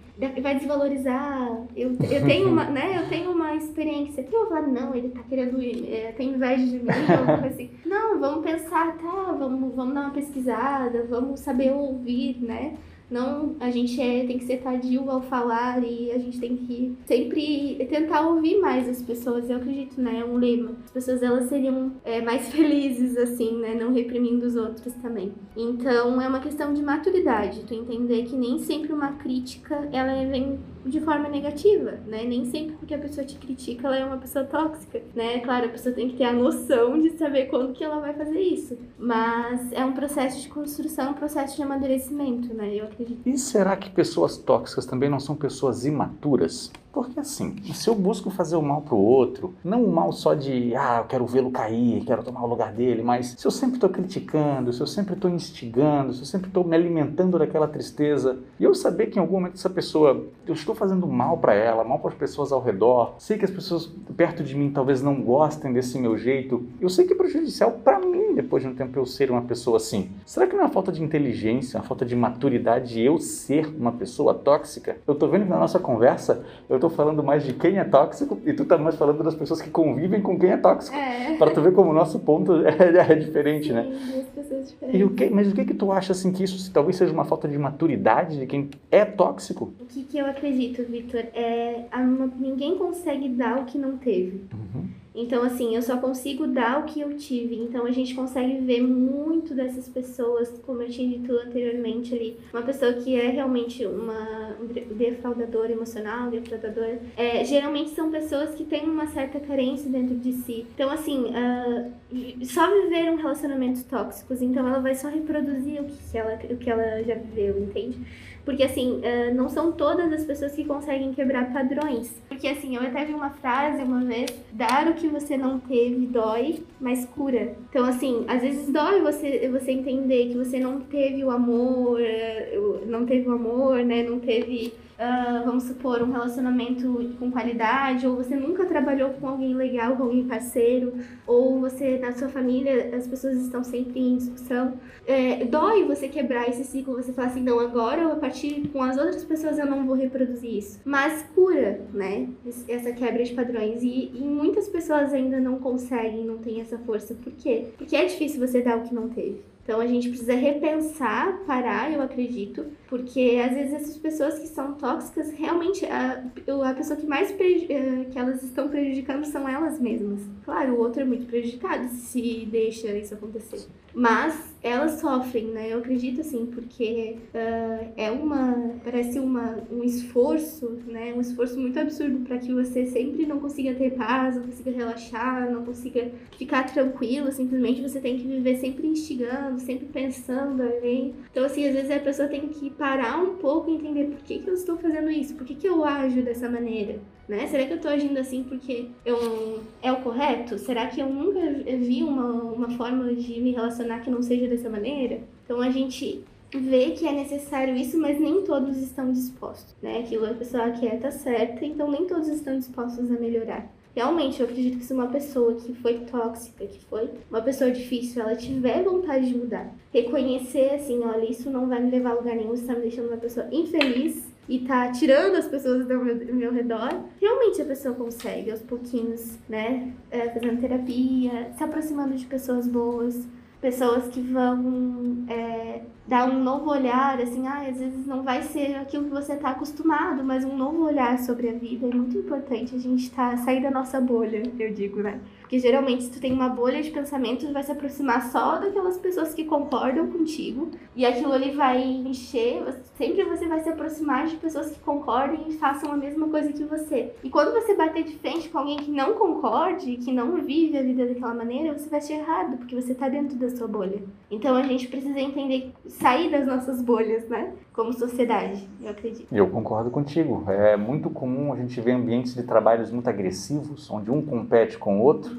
vai 0.42 0.56
desvalorizar, 0.56 1.66
eu, 1.76 1.96
eu 2.12 2.26
tenho 2.26 2.50
uma, 2.50 2.66
né, 2.66 2.98
eu 2.98 3.10
tenho 3.10 3.32
uma 3.32 3.56
experiência. 3.56 4.22
Eu 4.22 4.32
vou 4.32 4.48
falar, 4.50 4.68
não, 4.68 4.94
ele 4.94 5.10
tá 5.10 5.22
querendo, 5.28 5.62
é, 5.62 6.12
tem 6.12 6.30
inveja 6.30 6.66
de 6.66 6.80
mim, 6.80 6.86
ou 6.88 7.48
assim. 7.48 7.70
Não, 7.86 8.20
vamos 8.20 8.44
pensar, 8.44 8.98
tá, 8.98 9.36
vamos, 9.38 9.74
vamos 9.74 9.94
dar 9.94 10.02
uma 10.02 10.12
pesquisada, 10.12 11.06
vamos 11.10 11.40
saber 11.40 11.72
ouvir, 11.72 12.38
né? 12.42 12.76
Não, 13.10 13.56
a 13.60 13.72
gente 13.72 14.00
é, 14.00 14.26
tem 14.26 14.38
que 14.38 14.46
ser 14.46 14.58
tardio 14.58 15.10
ao 15.10 15.22
falar 15.22 15.84
e 15.84 16.12
a 16.12 16.18
gente 16.20 16.40
tem 16.40 16.56
que 16.56 16.96
sempre 17.06 17.88
tentar 17.90 18.22
ouvir 18.22 18.60
mais 18.60 18.88
as 18.88 19.02
pessoas. 19.02 19.50
Eu 19.50 19.58
acredito, 19.58 20.00
né? 20.00 20.20
É 20.20 20.26
um 20.26 20.38
lema. 20.38 20.76
As 20.86 20.92
pessoas 20.92 21.24
elas 21.24 21.50
seriam 21.50 21.92
é, 22.06 22.22
mais 22.22 22.50
felizes 22.54 23.18
assim, 23.18 23.58
né? 23.58 23.74
Não 23.74 23.92
reprimindo 23.92 24.46
os 24.46 24.56
outros 24.56 24.94
também. 24.96 25.34
Então 25.58 26.22
é 26.22 26.28
uma 26.28 26.40
questão 26.40 26.74
de 26.74 26.84
maturidade. 26.84 27.64
Tu 27.66 27.74
entender 27.74 28.24
que 28.24 28.36
nem 28.36 28.60
sempre 28.60 28.94
uma 28.94 29.14
crítica 29.14 29.90
ela 29.92 30.14
vem 30.30 30.60
de 30.86 31.00
forma 31.00 31.28
negativa, 31.28 32.00
né? 32.08 32.24
Nem 32.24 32.46
sempre 32.46 32.76
porque 32.76 32.94
a 32.94 33.00
pessoa 33.00 33.26
te 33.26 33.36
critica 33.36 33.88
ela 33.88 33.98
é 33.98 34.06
uma 34.06 34.18
pessoa 34.18 34.46
tóxica, 34.46 35.02
né? 35.16 35.40
Claro, 35.40 35.66
a 35.66 35.70
pessoa 35.70 35.94
tem 35.94 36.10
que 36.10 36.18
ter 36.18 36.26
a 36.26 36.34
noção 36.34 37.00
de 37.00 37.12
saber 37.18 37.46
quando 37.48 37.74
que 37.74 37.84
ela 37.84 38.00
vai 38.00 38.14
fazer 38.14 38.40
isso. 38.40 38.78
Mas 38.98 39.72
é 39.72 39.84
um 39.84 39.94
processo 39.94 40.42
de 40.42 40.50
construção, 40.50 41.12
um 41.12 41.16
processo 41.16 41.56
de 41.56 41.64
amadurecimento, 41.64 42.54
né? 42.54 42.76
Eu. 42.76 42.88
E 43.26 43.38
será 43.38 43.78
que 43.78 43.90
pessoas 43.90 44.38
tóxicas 44.38 44.86
também 44.86 45.10
não 45.10 45.20
são 45.20 45.34
pessoas 45.34 45.86
imaturas? 45.86 46.70
Porque 46.92 47.20
assim, 47.20 47.56
se 47.74 47.88
eu 47.88 47.96
busco 47.96 48.30
fazer 48.30 48.56
o 48.56 48.62
mal 48.62 48.82
pro 48.82 48.98
outro, 48.98 49.54
não 49.64 49.84
o 49.84 49.92
mal 49.92 50.12
só 50.12 50.34
de, 50.34 50.76
ah, 50.76 50.98
eu 50.98 51.06
quero 51.06 51.26
vê-lo 51.26 51.52
cair, 51.52 52.04
quero 52.04 52.24
tomar 52.24 52.44
o 52.44 52.48
lugar 52.48 52.74
dele, 52.74 53.04
mas 53.04 53.36
se 53.38 53.46
eu 53.46 53.52
sempre 53.52 53.76
estou 53.76 53.90
criticando, 53.90 54.74
se 54.74 54.82
eu 54.82 54.88
sempre 54.88 55.14
estou 55.14 55.30
instigando, 55.30 56.14
se 56.14 56.22
eu 56.22 56.26
sempre 56.26 56.48
estou 56.48 56.64
me 56.64 56.76
alimentando 56.76 57.38
daquela 57.38 57.68
tristeza, 57.68 58.40
e 58.60 58.64
eu 58.64 58.74
saber 58.74 59.08
que 59.08 59.18
em 59.18 59.22
algum 59.22 59.36
momento 59.36 59.54
essa 59.54 59.70
pessoa, 59.70 60.26
eu 60.48 60.54
estou 60.54 60.74
fazendo 60.74 61.08
mal 61.08 61.38
para 61.38 61.54
ela, 61.54 61.84
mal 61.84 62.00
para 62.00 62.10
as 62.10 62.18
pessoas 62.18 62.52
ao 62.52 62.62
redor, 62.62 63.14
sei 63.20 63.38
que 63.38 63.46
as 63.46 63.52
pessoas 63.52 63.86
perto 64.18 64.44
de 64.44 64.56
mim 64.56 64.72
talvez 64.72 65.02
não 65.02 65.22
gostem 65.22 65.72
desse 65.72 66.00
meu 66.00 66.18
jeito, 66.18 66.66
eu 66.82 66.90
sei 66.90 67.06
que 67.06 67.14
é 67.14 67.16
prejudicial 67.16 67.72
para 67.72 68.00
mim 68.00 68.34
depois 68.34 68.64
de 68.64 68.70
um 68.70 68.76
tempo 68.76 68.98
eu 68.98 69.06
ser 69.06 69.30
uma 69.30 69.44
pessoa 69.44 69.78
assim. 69.78 70.10
Será 70.26 70.48
que 70.48 70.54
não 70.54 70.62
é 70.62 70.66
uma 70.66 70.72
falta 70.72 70.92
de 70.92 71.04
inteligência, 71.04 71.80
uma 71.80 71.86
falta 71.86 72.06
de 72.06 72.16
maturidade 72.16 72.89
eu 72.98 73.20
ser 73.20 73.68
uma 73.78 73.92
pessoa 73.92 74.34
tóxica? 74.34 74.98
Eu 75.06 75.14
estou 75.14 75.30
vendo 75.30 75.44
que 75.44 75.50
na 75.50 75.60
nossa 75.60 75.80
conversa 75.80 76.44
eu 76.70 76.78
estou 76.78 76.90
falando 76.90 77.24
mais 77.24 77.44
de 77.44 77.54
quem 77.54 77.78
é 77.78 77.84
tóxico 77.84 78.40
e 78.46 78.54
tu 78.54 78.66
tá 78.66 78.78
mais 78.78 78.96
falando 78.96 79.24
das 79.24 79.36
pessoas 79.36 79.62
que 79.62 79.70
convivem 79.70 80.22
com 80.22 80.40
quem 80.40 80.52
é 80.52 80.58
tóxico. 80.58 80.96
É. 80.96 81.36
Para 81.38 81.52
tu 81.52 81.62
ver 81.62 81.74
como 81.74 81.92
o 81.92 81.94
nosso 81.94 82.20
ponto 82.20 82.54
é, 82.66 83.12
é 83.12 83.16
diferente, 83.16 83.68
Sim, 83.68 83.74
né? 83.74 83.84
Duas 83.84 84.26
pessoas 84.28 84.70
diferentes. 84.70 85.00
E 85.00 85.04
o 85.04 85.10
que, 85.10 85.30
mas 85.30 85.52
o 85.52 85.54
que 85.54 85.66
que 85.66 85.74
tu 85.74 85.92
acha 85.92 86.14
assim 86.14 86.32
que 86.32 86.44
isso 86.44 86.72
talvez 86.72 86.96
seja 86.96 87.12
uma 87.12 87.26
falta 87.26 87.48
de 87.48 87.58
maturidade 87.58 88.40
de 88.40 88.46
quem 88.48 88.70
é 88.90 89.04
tóxico? 89.04 89.74
O 89.80 89.86
que, 89.86 90.04
que 90.04 90.18
eu 90.18 90.26
acredito, 90.26 90.84
Vitor, 90.84 91.26
é 91.34 91.86
a, 91.92 92.02
ninguém 92.02 92.78
consegue 92.78 93.30
dar 93.30 93.60
o 93.60 93.66
que 93.66 93.78
não 93.78 93.98
teve. 93.98 94.44
Uhum. 94.54 94.99
Então, 95.14 95.44
assim, 95.44 95.76
eu 95.76 95.82
só 95.82 95.98
consigo 95.98 96.48
dar 96.48 96.80
o 96.80 96.84
que 96.84 97.02
eu 97.02 97.18
tive. 97.18 97.56
Então, 97.56 97.86
a 97.86 97.92
gente 97.92 98.14
consegue 98.14 98.60
ver 98.60 98.82
muito 98.82 99.54
dessas 99.54 99.88
pessoas, 99.88 100.50
como 100.66 100.82
eu 100.82 100.90
tinha 100.90 101.18
dito 101.18 101.34
anteriormente 101.34 102.14
ali, 102.14 102.38
uma 102.54 102.62
pessoa 102.62 102.94
que 102.94 103.20
é 103.20 103.30
realmente 103.30 103.86
uma 103.86 104.56
defraudadora 104.92 105.72
emocional, 105.72 106.30
defraudadora, 106.30 107.02
é, 107.18 107.44
geralmente 107.44 107.92
são 107.92 108.12
pessoas 108.12 108.54
que 108.56 108.64
têm 108.64 108.84
uma 108.84 109.08
certa 109.08 109.40
carência 109.40 109.90
dentro 109.90 110.16
de 110.16 110.34
si. 110.34 110.66
Então, 110.74 110.90
assim, 110.90 111.26
uh, 111.26 112.46
só 112.46 112.70
viveram 112.82 113.16
relacionamentos 113.16 113.84
tóxicos, 113.84 114.42
então 114.42 114.68
ela 114.68 114.80
vai 114.80 114.96
só 114.96 115.08
reproduzir 115.08 115.82
o 115.82 115.86
que 115.86 116.18
ela, 116.18 116.36
o 116.36 116.58
que 116.58 116.70
ela 116.70 117.04
já 117.04 117.16
viveu, 117.16 117.60
entende? 117.60 118.00
Porque, 118.46 118.64
assim, 118.64 119.02
uh, 119.02 119.34
não 119.36 119.50
são 119.50 119.72
todas 119.72 120.12
as 120.12 120.24
pessoas 120.24 120.54
que 120.54 120.64
conseguem 120.64 121.14
quebrar 121.14 121.54
padrões. 121.54 122.14
Porque, 122.28 122.48
assim, 122.48 122.76
eu 122.76 122.82
até 122.82 123.06
vi 123.06 123.14
uma 123.14 123.30
frase 123.30 123.84
uma 123.84 124.04
vez: 124.04 124.34
dar 124.52 124.88
o 124.88 124.94
que 124.94 125.08
você 125.08 125.38
não 125.38 125.60
teve 125.60 126.06
dói, 126.08 126.64
mas 126.80 127.06
cura. 127.06 127.56
Então, 127.70 127.86
assim, 127.86 128.26
às 128.28 128.42
vezes 128.42 128.72
dói 128.72 129.02
você, 129.02 129.48
você 129.50 129.72
entender 129.72 130.30
que 130.30 130.38
você 130.38 130.60
não 130.60 130.80
teve 130.80 131.24
o 131.24 131.32
amor, 131.32 132.02
eh, 132.02 132.58
não 132.86 133.06
teve 133.06 133.30
o 133.30 133.34
amor, 133.34 133.84
né? 133.84 134.04
Não 134.04 134.20
teve 134.20 134.74
uh, 135.00 135.46
vamos 135.46 135.64
supor, 135.64 136.02
um 136.02 136.12
relacionamento 136.12 137.16
com 137.18 137.32
qualidade, 137.32 138.06
ou 138.06 138.18
você 138.18 138.36
nunca 138.36 138.66
trabalhou 138.66 139.12
com 139.12 139.28
alguém 139.28 139.56
legal, 139.56 139.96
com 139.96 140.04
alguém 140.04 140.26
parceiro, 140.26 140.94
ou 141.26 141.60
você, 141.60 141.98
na 141.98 142.12
sua 142.12 142.28
família, 142.28 142.96
as 142.96 143.08
pessoas 143.08 143.38
estão 143.38 143.64
sempre 143.64 144.00
em 144.00 144.18
discussão. 144.18 144.74
É, 145.08 145.46
dói 145.46 145.86
você 145.86 146.08
quebrar 146.08 146.50
esse 146.50 146.64
ciclo, 146.64 146.96
você 146.96 147.14
falar 147.14 147.30
assim, 147.30 147.42
não, 147.42 147.60
agora, 147.60 148.12
a 148.12 148.16
partir 148.18 148.68
com 148.68 148.84
as 148.84 148.98
outras 148.98 149.24
pessoas, 149.24 149.58
eu 149.58 149.66
não 149.66 149.86
vou 149.86 149.96
reproduzir 149.96 150.58
isso. 150.58 150.82
Mas 150.84 151.24
cura, 151.34 151.82
né, 151.94 152.28
essa 152.68 152.92
quebra 152.92 153.24
de 153.24 153.34
padrões. 153.34 153.82
E, 153.82 154.12
e 154.14 154.22
muitas 154.22 154.68
pessoas 154.68 155.14
ainda 155.14 155.40
não 155.40 155.60
conseguem, 155.60 156.26
não 156.26 156.38
têm 156.38 156.62
essa 156.62 156.78
força. 156.78 157.16
Por 157.16 157.32
quê? 157.34 157.68
Porque 157.78 157.96
é 157.96 158.06
difícil 158.06 158.46
você 158.46 158.62
dar 158.62 158.78
o 158.78 158.82
que 158.82 158.94
não 158.94 159.10
teve. 159.10 159.42
Então 159.70 159.80
a 159.80 159.86
gente 159.86 160.10
precisa 160.10 160.34
repensar, 160.34 161.42
parar, 161.46 161.94
eu 161.94 162.02
acredito, 162.02 162.66
porque 162.88 163.40
às 163.40 163.54
vezes 163.54 163.72
essas 163.72 163.98
pessoas 163.98 164.40
que 164.40 164.48
são 164.48 164.74
tóxicas, 164.74 165.32
realmente 165.34 165.86
a, 165.86 166.24
a 166.68 166.74
pessoa 166.74 167.00
que 167.00 167.06
mais 167.06 167.30
eh, 167.30 168.06
que 168.10 168.18
elas 168.18 168.42
estão 168.42 168.68
prejudicando 168.68 169.26
são 169.26 169.48
elas 169.48 169.80
mesmas. 169.80 170.22
Claro, 170.44 170.74
o 170.74 170.80
outro 170.80 171.04
é 171.04 171.06
muito 171.06 171.28
prejudicado 171.28 171.88
se 171.88 172.48
deixa 172.50 172.88
isso 172.98 173.14
acontecer. 173.14 173.68
Mas 173.94 174.56
elas 174.62 175.00
sofrem, 175.00 175.46
né? 175.48 175.74
Eu 175.74 175.80
acredito 175.80 176.22
assim, 176.22 176.46
porque 176.46 177.18
uh, 177.34 177.92
é 177.96 178.12
uma. 178.12 178.76
parece 178.84 179.20
uma, 179.20 179.58
um 179.72 179.84
esforço, 179.84 180.80
né? 180.86 181.14
Um 181.16 181.22
esforço 181.22 181.60
muito 181.60 181.80
absurdo 181.80 182.20
para 182.26 182.38
que 182.38 182.54
você 182.54 182.86
sempre 182.86 183.26
não 183.26 183.40
consiga 183.40 183.74
ter 183.74 183.92
paz, 183.92 184.36
não 184.36 184.44
consiga 184.44 184.72
relaxar, 184.72 185.50
não 185.50 185.64
consiga 185.64 186.12
ficar 186.38 186.64
tranquilo. 186.64 187.32
Simplesmente 187.32 187.82
você 187.82 188.00
tem 188.00 188.18
que 188.18 188.28
viver 188.28 188.58
sempre 188.58 188.88
instigando, 188.88 189.60
sempre 189.60 189.86
pensando 189.86 190.62
além. 190.62 191.16
Então, 191.32 191.46
assim, 191.46 191.68
às 191.68 191.74
vezes 191.74 191.92
a 191.92 192.00
pessoa 192.00 192.28
tem 192.28 192.48
que 192.50 192.70
parar 192.72 193.18
um 193.22 193.36
pouco 193.36 193.70
e 193.70 193.76
entender 193.76 194.06
por 194.06 194.20
que, 194.24 194.40
que 194.40 194.50
eu 194.50 194.54
estou 194.54 194.78
fazendo 194.78 195.10
isso, 195.10 195.36
por 195.36 195.46
que, 195.46 195.56
que 195.56 195.68
eu 195.68 195.86
ajo 195.86 196.22
dessa 196.22 196.50
maneira. 196.50 197.00
Né? 197.30 197.46
Será 197.46 197.64
que 197.64 197.74
eu 197.74 197.78
estou 197.78 197.92
agindo 197.92 198.18
assim 198.18 198.44
porque 198.44 198.88
eu, 199.06 199.62
é 199.84 199.92
o 199.92 200.02
correto? 200.02 200.58
Será 200.58 200.88
que 200.88 201.00
eu 201.00 201.08
nunca 201.08 201.40
vi 201.78 202.02
uma, 202.02 202.26
uma 202.26 202.70
forma 202.72 203.14
de 203.14 203.40
me 203.40 203.52
relacionar 203.52 204.00
que 204.00 204.10
não 204.10 204.24
seja 204.24 204.48
dessa 204.48 204.68
maneira? 204.68 205.22
Então 205.46 205.62
a 205.62 205.70
gente 205.70 206.24
vê 206.52 206.90
que 206.90 207.06
é 207.06 207.12
necessário 207.12 207.76
isso, 207.76 208.00
mas 208.00 208.20
nem 208.20 208.42
todos 208.42 208.78
estão 208.78 209.14
dispostos, 209.14 209.76
né? 209.80 210.00
Aquilo 210.00 210.26
a 210.26 210.34
pessoa 210.34 210.72
quer 210.72 211.00
tá 211.00 211.12
certa, 211.12 211.64
então 211.64 211.92
nem 211.92 212.08
todos 212.08 212.28
estão 212.30 212.58
dispostos 212.58 213.12
a 213.12 213.20
melhorar. 213.20 213.72
Realmente, 213.96 214.40
eu 214.40 214.48
acredito 214.48 214.80
que 214.80 214.86
se 214.86 214.94
uma 214.94 215.08
pessoa 215.08 215.54
que 215.54 215.72
foi 215.74 216.00
tóxica, 216.00 216.66
que 216.66 216.80
foi 216.86 217.12
uma 217.30 217.42
pessoa 217.42 217.70
difícil, 217.70 218.24
ela 218.24 218.36
tiver 218.36 218.84
vontade 218.84 219.28
de 219.28 219.38
mudar, 219.38 219.72
reconhecer 219.94 220.72
assim, 220.74 221.04
olha, 221.04 221.30
isso 221.30 221.52
não 221.52 221.68
vai 221.68 221.80
me 221.80 221.92
levar 221.92 222.12
a 222.12 222.14
lugar 222.16 222.36
nenhum, 222.36 222.56
está 222.56 222.74
me 222.74 222.82
deixando 222.82 223.10
uma 223.10 223.18
pessoa 223.18 223.48
infeliz, 223.52 224.24
e 224.50 224.60
tá 224.62 224.92
tirando 224.92 225.36
as 225.36 225.48
pessoas 225.48 225.86
do 225.86 225.88
meu, 225.88 226.26
do 226.26 226.34
meu 226.34 226.52
redor, 226.52 227.04
realmente 227.22 227.62
a 227.62 227.66
pessoa 227.66 227.94
consegue, 227.94 228.50
aos 228.50 228.64
pouquinhos, 228.64 229.38
né? 229.48 229.94
É, 230.10 230.28
fazendo 230.30 230.60
terapia, 230.60 231.52
se 231.56 231.64
aproximando 231.64 232.16
de 232.16 232.26
pessoas 232.26 232.68
boas, 232.68 233.28
pessoas 233.62 234.08
que 234.08 234.20
vão 234.20 235.24
é, 235.30 235.82
dar 236.10 236.28
um 236.28 236.44
novo 236.44 236.72
olhar, 236.72 237.22
assim, 237.22 237.46
ah, 237.48 237.62
às 237.70 237.78
vezes 237.78 238.08
não 238.08 238.24
vai 238.24 238.42
ser 238.42 238.76
aquilo 238.76 239.04
que 239.04 239.12
você 239.12 239.34
está 239.34 239.52
acostumado, 239.52 240.24
mas 240.24 240.44
um 240.44 240.58
novo 240.58 240.84
olhar 240.84 241.20
sobre 241.20 241.50
a 241.50 241.54
vida 241.54 241.86
é 241.86 241.94
muito 241.94 242.18
importante 242.18 242.76
a 242.76 242.80
gente 242.80 243.12
tá, 243.12 243.38
sair 243.38 243.62
da 243.62 243.70
nossa 243.70 244.02
bolha, 244.02 244.42
eu 244.58 244.74
digo, 244.74 245.04
né? 245.04 245.20
Porque 245.50 245.58
geralmente, 245.58 246.04
se 246.04 246.12
tu 246.12 246.22
tem 246.22 246.32
uma 246.32 246.48
bolha 246.48 246.80
de 246.80 246.92
pensamentos, 246.92 247.50
vai 247.52 247.64
se 247.64 247.72
aproximar 247.72 248.30
só 248.32 248.58
daquelas 248.58 249.00
pessoas 249.00 249.34
que 249.34 249.46
concordam 249.46 250.06
contigo. 250.06 250.70
E 250.96 251.04
aquilo 251.04 251.34
ali 251.34 251.50
vai 251.50 251.82
encher. 251.82 252.62
Sempre 252.96 253.24
você 253.24 253.48
vai 253.48 253.60
se 253.62 253.70
aproximar 253.70 254.28
de 254.28 254.36
pessoas 254.36 254.70
que 254.70 254.80
concordem 254.80 255.46
e 255.48 255.54
façam 255.54 255.92
a 255.92 255.98
mesma 255.98 256.28
coisa 256.28 256.54
que 256.54 256.64
você. 256.64 257.14
E 257.24 257.32
quando 257.32 257.52
você 257.52 257.74
bater 257.74 258.04
de 258.04 258.16
frente 258.18 258.48
com 258.48 258.60
alguém 258.60 258.78
que 258.78 258.92
não 258.92 259.14
concorde, 259.14 259.98
que 259.98 260.12
não 260.12 260.36
vive 260.36 260.78
a 260.78 260.84
vida 260.84 261.08
daquela 261.08 261.34
maneira, 261.34 261.76
você 261.76 261.90
vai 261.90 262.00
achar 262.00 262.14
errado, 262.14 262.58
porque 262.58 262.76
você 262.76 262.94
tá 262.94 263.10
dentro 263.10 263.36
da 263.36 263.50
sua 263.50 263.68
bolha. 263.68 264.04
Então 264.30 264.56
a 264.56 264.62
gente 264.62 264.88
precisa 264.88 265.20
entender, 265.20 265.74
sair 266.00 266.32
das 266.32 266.48
nossas 266.48 266.82
bolhas, 266.82 267.28
né? 267.28 267.54
Como 267.74 267.94
sociedade, 267.94 268.68
eu 268.82 268.90
acredito. 268.90 269.28
Eu 269.32 269.50
concordo 269.50 269.90
contigo. 269.92 270.46
É 270.48 270.76
muito 270.78 271.10
comum 271.10 271.54
a 271.54 271.58
gente 271.58 271.80
ver 271.82 271.92
ambientes 271.92 272.34
de 272.34 272.44
trabalhos 272.44 272.92
muito 272.92 273.10
agressivos, 273.10 273.90
onde 273.92 274.10
um 274.10 274.22
compete 274.26 274.78
com 274.78 275.00
o 275.00 275.04
outro 275.04 275.36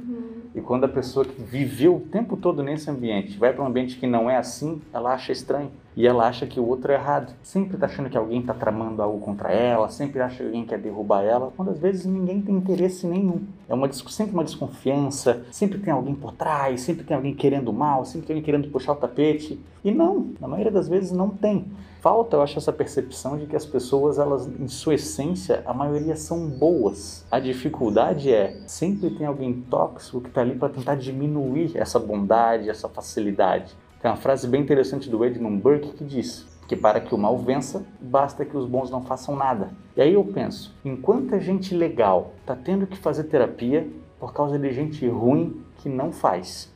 e 0.55 0.61
quando 0.61 0.85
a 0.85 0.89
pessoa 0.89 1.25
que 1.25 1.41
viveu 1.41 1.97
o 1.97 2.01
tempo 2.01 2.37
todo 2.37 2.63
nesse 2.63 2.91
ambiente 2.91 3.39
vai 3.39 3.53
para 3.53 3.63
um 3.63 3.67
ambiente 3.67 3.97
que 3.97 4.07
não 4.07 4.29
é 4.29 4.37
assim, 4.37 4.83
ela 4.93 5.15
acha 5.15 5.33
estranho. 5.33 5.71
E 5.97 6.07
ela 6.07 6.27
acha 6.27 6.47
que 6.47 6.61
o 6.61 6.67
outro 6.67 6.93
é 6.93 6.95
errado. 6.95 7.33
Sempre 7.43 7.75
está 7.75 7.87
achando 7.87 8.09
que 8.09 8.17
alguém 8.17 8.41
está 8.41 8.55
tramando 8.55 9.03
algo 9.03 9.19
contra 9.19 9.51
ela, 9.51 9.89
sempre 9.89 10.21
acha 10.21 10.37
que 10.37 10.45
alguém 10.45 10.65
quer 10.65 10.79
derrubar 10.79 11.23
ela, 11.23 11.53
quando 11.57 11.71
às 11.71 11.79
vezes 11.79 12.07
ninguém 12.07 12.41
tem 12.41 12.55
interesse 12.55 13.07
nenhum. 13.07 13.43
É 13.69 13.75
uma, 13.75 13.91
sempre 13.93 14.33
uma 14.33 14.45
desconfiança, 14.45 15.45
sempre 15.51 15.79
tem 15.79 15.93
alguém 15.93 16.15
por 16.15 16.33
trás, 16.33 16.81
sempre 16.83 17.05
tem 17.05 17.17
alguém 17.17 17.35
querendo 17.35 17.73
mal, 17.73 18.05
sempre 18.05 18.29
tem 18.29 18.35
alguém 18.35 18.45
querendo 18.45 18.71
puxar 18.71 18.93
o 18.93 18.97
tapete. 18.97 19.61
E 19.85 19.91
não, 19.91 20.31
na 20.41 20.47
maioria 20.47 20.71
das 20.71 20.89
vezes 20.89 21.11
não 21.11 21.31
tem. 21.31 21.67
Falta, 22.01 22.37
eu 22.37 22.43
acho, 22.43 22.57
essa 22.57 22.73
percepção 22.73 23.37
de 23.37 23.45
que 23.45 23.55
as 23.55 23.67
pessoas, 23.67 24.19
elas, 24.19 24.47
em 24.47 24.69
sua 24.69 24.95
essência, 24.95 25.63
a 25.67 25.75
maioria 25.75 26.17
são 26.17 26.49
boas. 26.49 27.27
A 27.31 27.39
dificuldade 27.39 28.33
é, 28.33 28.59
sempre 28.67 29.11
tem 29.11 29.27
alguém 29.27 29.53
tóxico 29.53 30.19
que 30.21 30.29
está 30.29 30.41
ali 30.41 30.55
para 30.55 30.71
tentar 30.71 30.95
diminuir 30.95 31.73
essa 31.75 31.99
bondade, 31.99 32.71
essa 32.71 32.89
facilidade. 32.89 33.77
Tem 34.01 34.11
uma 34.11 34.17
frase 34.17 34.49
bem 34.49 34.63
interessante 34.63 35.09
do 35.09 35.25
Edmund 35.25 35.61
Burke 35.61 35.93
que 35.93 36.05
diz 36.05 36.47
que 36.67 36.77
para 36.77 37.01
que 37.01 37.15
o 37.15 37.19
mal 37.19 37.37
vença, 37.37 37.85
basta 38.01 38.45
que 38.45 38.57
os 38.57 38.67
bons 38.67 38.91
não 38.91 39.03
façam 39.03 39.35
nada. 39.35 39.71
E 39.97 40.01
aí 40.01 40.15
eu 40.15 40.25
penso, 40.25 40.75
enquanto 40.85 41.35
a 41.35 41.39
gente 41.39 41.75
legal 41.75 42.33
está 42.41 42.55
tendo 42.55 42.87
que 42.87 42.97
fazer 42.97 43.25
terapia 43.25 43.89
por 44.19 44.33
causa 44.33 44.59
de 44.59 44.73
gente 44.73 45.07
ruim 45.09 45.63
que 45.79 45.89
não 45.89 46.13
faz, 46.13 46.73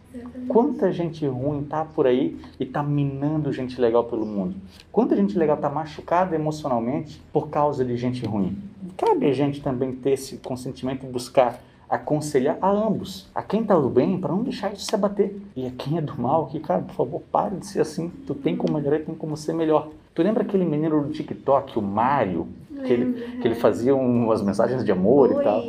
Quanta 0.48 0.92
gente 0.92 1.26
ruim 1.26 1.64
tá 1.64 1.84
por 1.84 2.06
aí 2.06 2.38
e 2.60 2.64
tá 2.64 2.82
minando 2.82 3.52
gente 3.52 3.80
legal 3.80 4.04
pelo 4.04 4.24
mundo? 4.24 4.54
Quanta 4.92 5.16
gente 5.16 5.36
legal 5.36 5.56
tá 5.56 5.68
machucada 5.68 6.36
emocionalmente 6.36 7.20
por 7.32 7.48
causa 7.48 7.84
de 7.84 7.96
gente 7.96 8.24
ruim? 8.24 8.56
Cabe 8.96 9.26
a 9.26 9.32
gente 9.32 9.60
também 9.60 9.92
ter 9.92 10.10
esse 10.10 10.36
consentimento 10.36 11.04
e 11.04 11.08
buscar 11.08 11.60
aconselhar 11.94 12.58
a 12.60 12.70
ambos, 12.70 13.26
a 13.34 13.42
quem 13.42 13.64
tá 13.64 13.74
do 13.76 13.88
bem, 13.88 14.18
para 14.18 14.32
não 14.32 14.42
deixar 14.42 14.72
de 14.72 14.82
se 14.82 14.94
abater, 14.94 15.36
e 15.56 15.66
a 15.66 15.70
quem 15.70 15.98
é 15.98 16.00
do 16.00 16.20
mal, 16.20 16.46
que, 16.46 16.60
cara, 16.60 16.82
por 16.82 16.94
favor, 16.94 17.22
pare 17.32 17.56
de 17.56 17.66
ser 17.66 17.80
assim. 17.80 18.10
Tu 18.26 18.34
tem 18.34 18.56
como 18.56 18.74
melhorar, 18.74 19.00
tem 19.00 19.14
como 19.14 19.36
ser 19.36 19.52
melhor. 19.52 19.88
Tu 20.14 20.22
lembra 20.22 20.44
aquele 20.44 20.64
menino 20.64 21.02
do 21.02 21.12
TikTok, 21.12 21.78
o 21.78 21.82
Mário, 21.82 22.46
que 22.82 22.92
ele, 22.92 23.12
que 23.40 23.48
ele 23.48 23.54
fazia 23.54 23.94
umas 23.94 24.42
mensagens 24.42 24.84
de 24.84 24.92
amor 24.92 25.30
Oi, 25.32 25.40
e 25.40 25.44
tal. 25.44 25.62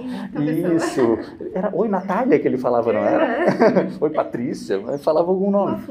Isso. 0.76 1.18
Era 1.54 1.70
Oi, 1.74 1.88
Natália 1.88 2.40
que 2.40 2.48
ele 2.48 2.58
falava, 2.58 2.92
não 2.92 3.02
era? 3.02 3.88
Oi, 4.00 4.10
Patrícia. 4.10 4.76
Ele 4.76 4.98
falava 4.98 5.30
algum 5.30 5.52
nome. 5.52 5.84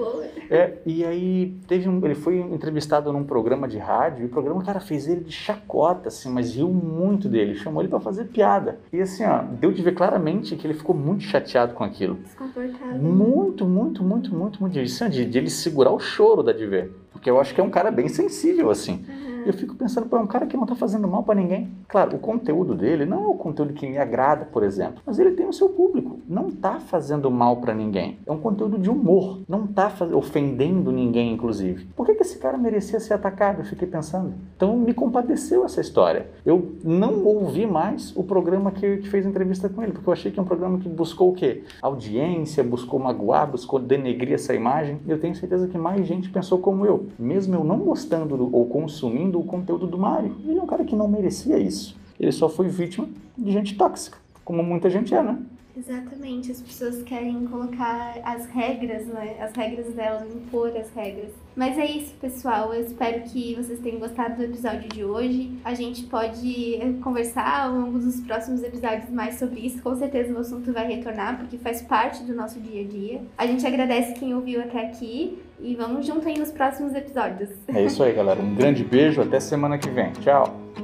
É, 0.50 0.74
e 0.84 1.04
aí 1.04 1.56
teve 1.66 1.88
um, 1.88 2.04
ele 2.04 2.14
foi 2.14 2.38
entrevistado 2.38 3.12
num 3.12 3.24
programa 3.24 3.66
de 3.66 3.78
rádio 3.78 4.22
e 4.22 4.26
o 4.26 4.28
programa, 4.28 4.62
cara, 4.62 4.80
fez 4.80 5.08
ele 5.08 5.20
de 5.20 5.32
chacota, 5.32 6.08
assim, 6.08 6.30
mas 6.30 6.54
riu 6.54 6.68
muito 6.68 7.28
dele. 7.28 7.54
Chamou 7.54 7.82
ele 7.82 7.88
para 7.88 8.00
fazer 8.00 8.24
piada. 8.24 8.78
E 8.92 9.00
assim, 9.00 9.24
ó, 9.24 9.42
deu 9.42 9.72
de 9.72 9.82
ver 9.82 9.94
claramente 9.94 10.56
que 10.56 10.66
ele 10.66 10.74
ficou 10.74 10.94
muito 10.94 11.22
chateado 11.24 11.74
com 11.74 11.84
aquilo. 11.84 12.16
Desconfortável. 12.16 13.00
Muito, 13.00 13.66
muito, 13.66 14.02
muito, 14.02 14.34
muito, 14.34 14.60
muito. 14.60 14.78
Isso, 14.78 15.08
de, 15.08 15.24
de 15.24 15.38
ele 15.38 15.50
segurar 15.50 15.90
o 15.90 15.98
choro 15.98 16.42
da 16.42 16.52
Diver. 16.52 16.90
Porque 17.12 17.30
eu 17.30 17.40
acho 17.40 17.54
que 17.54 17.60
é 17.60 17.64
um 17.64 17.70
cara 17.70 17.90
bem 17.90 18.08
sensível, 18.08 18.70
assim. 18.70 19.04
Uhum. 19.08 19.33
Eu 19.44 19.52
fico 19.52 19.74
pensando, 19.74 20.08
pô, 20.08 20.16
é 20.16 20.20
um 20.20 20.26
cara 20.26 20.46
que 20.46 20.56
não 20.56 20.64
está 20.64 20.74
fazendo 20.74 21.06
mal 21.06 21.22
para 21.22 21.34
ninguém. 21.34 21.70
Claro, 21.88 22.16
o 22.16 22.18
conteúdo 22.18 22.74
dele 22.74 23.04
não 23.04 23.24
é 23.24 23.26
o 23.26 23.34
conteúdo 23.34 23.74
que 23.74 23.86
me 23.86 23.98
agrada, 23.98 24.46
por 24.46 24.62
exemplo, 24.62 25.02
mas 25.04 25.18
ele 25.18 25.32
tem 25.32 25.46
o 25.46 25.52
seu 25.52 25.68
público. 25.68 26.18
Não 26.26 26.48
está 26.48 26.80
fazendo 26.80 27.30
mal 27.30 27.58
para 27.58 27.74
ninguém. 27.74 28.18
É 28.26 28.32
um 28.32 28.38
conteúdo 28.38 28.78
de 28.78 28.88
humor. 28.88 29.40
Não 29.48 29.64
está 29.64 29.92
ofendendo 30.14 30.90
ninguém, 30.90 31.32
inclusive. 31.32 31.86
Por 31.96 32.06
que, 32.06 32.14
que 32.14 32.22
esse 32.22 32.38
cara 32.38 32.56
merecia 32.56 32.98
ser 32.98 33.14
atacado? 33.14 33.60
Eu 33.60 33.64
fiquei 33.64 33.86
pensando. 33.86 34.34
Então 34.56 34.76
me 34.76 34.94
compadeceu 34.94 35.64
essa 35.64 35.80
história. 35.80 36.28
Eu 36.44 36.72
não 36.82 37.24
ouvi 37.24 37.66
mais 37.66 38.16
o 38.16 38.22
programa 38.22 38.70
que, 38.70 38.98
que 38.98 39.08
fez 39.08 39.26
entrevista 39.26 39.68
com 39.68 39.82
ele, 39.82 39.92
porque 39.92 40.08
eu 40.08 40.12
achei 40.12 40.32
que 40.32 40.38
é 40.38 40.42
um 40.42 40.46
programa 40.46 40.78
que 40.78 40.88
buscou 40.88 41.30
o 41.30 41.34
quê? 41.34 41.64
Audiência, 41.82 42.64
buscou 42.64 42.98
magoar, 42.98 43.50
buscou 43.50 43.78
denegrir 43.78 44.34
essa 44.34 44.54
imagem. 44.54 45.00
Eu 45.06 45.18
tenho 45.18 45.34
certeza 45.34 45.68
que 45.68 45.76
mais 45.76 46.06
gente 46.06 46.30
pensou 46.30 46.58
como 46.58 46.86
eu. 46.86 47.06
Mesmo 47.18 47.54
eu 47.54 47.64
não 47.64 47.78
gostando 47.78 48.36
do, 48.36 48.54
ou 48.54 48.66
consumindo 48.66 49.33
o 49.40 49.44
conteúdo 49.44 49.86
do 49.86 49.98
Mário. 49.98 50.36
Ele 50.46 50.58
é 50.58 50.62
um 50.62 50.66
cara 50.66 50.84
que 50.84 50.96
não 50.96 51.08
merecia 51.08 51.58
isso. 51.58 51.96
Ele 52.18 52.32
só 52.32 52.48
foi 52.48 52.68
vítima 52.68 53.08
de 53.36 53.50
gente 53.50 53.76
tóxica, 53.76 54.18
como 54.44 54.62
muita 54.62 54.88
gente 54.88 55.14
é, 55.14 55.22
né? 55.22 55.38
Exatamente, 55.76 56.52
as 56.52 56.60
pessoas 56.60 57.02
querem 57.02 57.46
colocar 57.46 58.16
as 58.24 58.46
regras, 58.46 59.06
né? 59.06 59.36
As 59.40 59.52
regras 59.52 59.92
delas, 59.92 60.28
impor 60.34 60.68
as 60.76 60.88
regras. 60.94 61.30
Mas 61.56 61.78
é 61.78 61.86
isso, 61.86 62.14
pessoal. 62.20 62.72
Eu 62.72 62.84
espero 62.84 63.22
que 63.22 63.54
vocês 63.54 63.80
tenham 63.80 63.98
gostado 63.98 64.36
do 64.36 64.44
episódio 64.44 64.88
de 64.88 65.04
hoje. 65.04 65.50
A 65.64 65.74
gente 65.74 66.04
pode 66.04 66.76
eh, 66.76 66.94
conversar 67.02 67.66
ao 67.66 67.72
longo 67.74 67.98
dos 67.98 68.20
próximos 68.20 68.62
episódios 68.62 69.10
mais 69.10 69.38
sobre 69.38 69.60
isso. 69.60 69.82
Com 69.82 69.96
certeza 69.96 70.32
o 70.32 70.38
assunto 70.38 70.72
vai 70.72 70.86
retornar, 70.86 71.38
porque 71.38 71.58
faz 71.58 71.82
parte 71.82 72.22
do 72.24 72.34
nosso 72.34 72.58
dia 72.60 72.82
a 72.82 72.84
dia. 72.84 73.20
A 73.36 73.46
gente 73.46 73.66
agradece 73.66 74.14
quem 74.14 74.34
ouviu 74.34 74.60
até 74.60 74.86
aqui 74.86 75.38
e 75.60 75.74
vamos 75.74 76.06
junto 76.06 76.26
aí 76.26 76.38
nos 76.38 76.50
próximos 76.50 76.94
episódios. 76.94 77.50
É 77.68 77.84
isso 77.84 78.02
aí, 78.02 78.12
galera. 78.12 78.40
Um 78.40 78.54
grande 78.54 78.84
beijo, 78.84 79.20
até 79.20 79.40
semana 79.40 79.78
que 79.78 79.90
vem. 79.90 80.12
Tchau! 80.12 80.83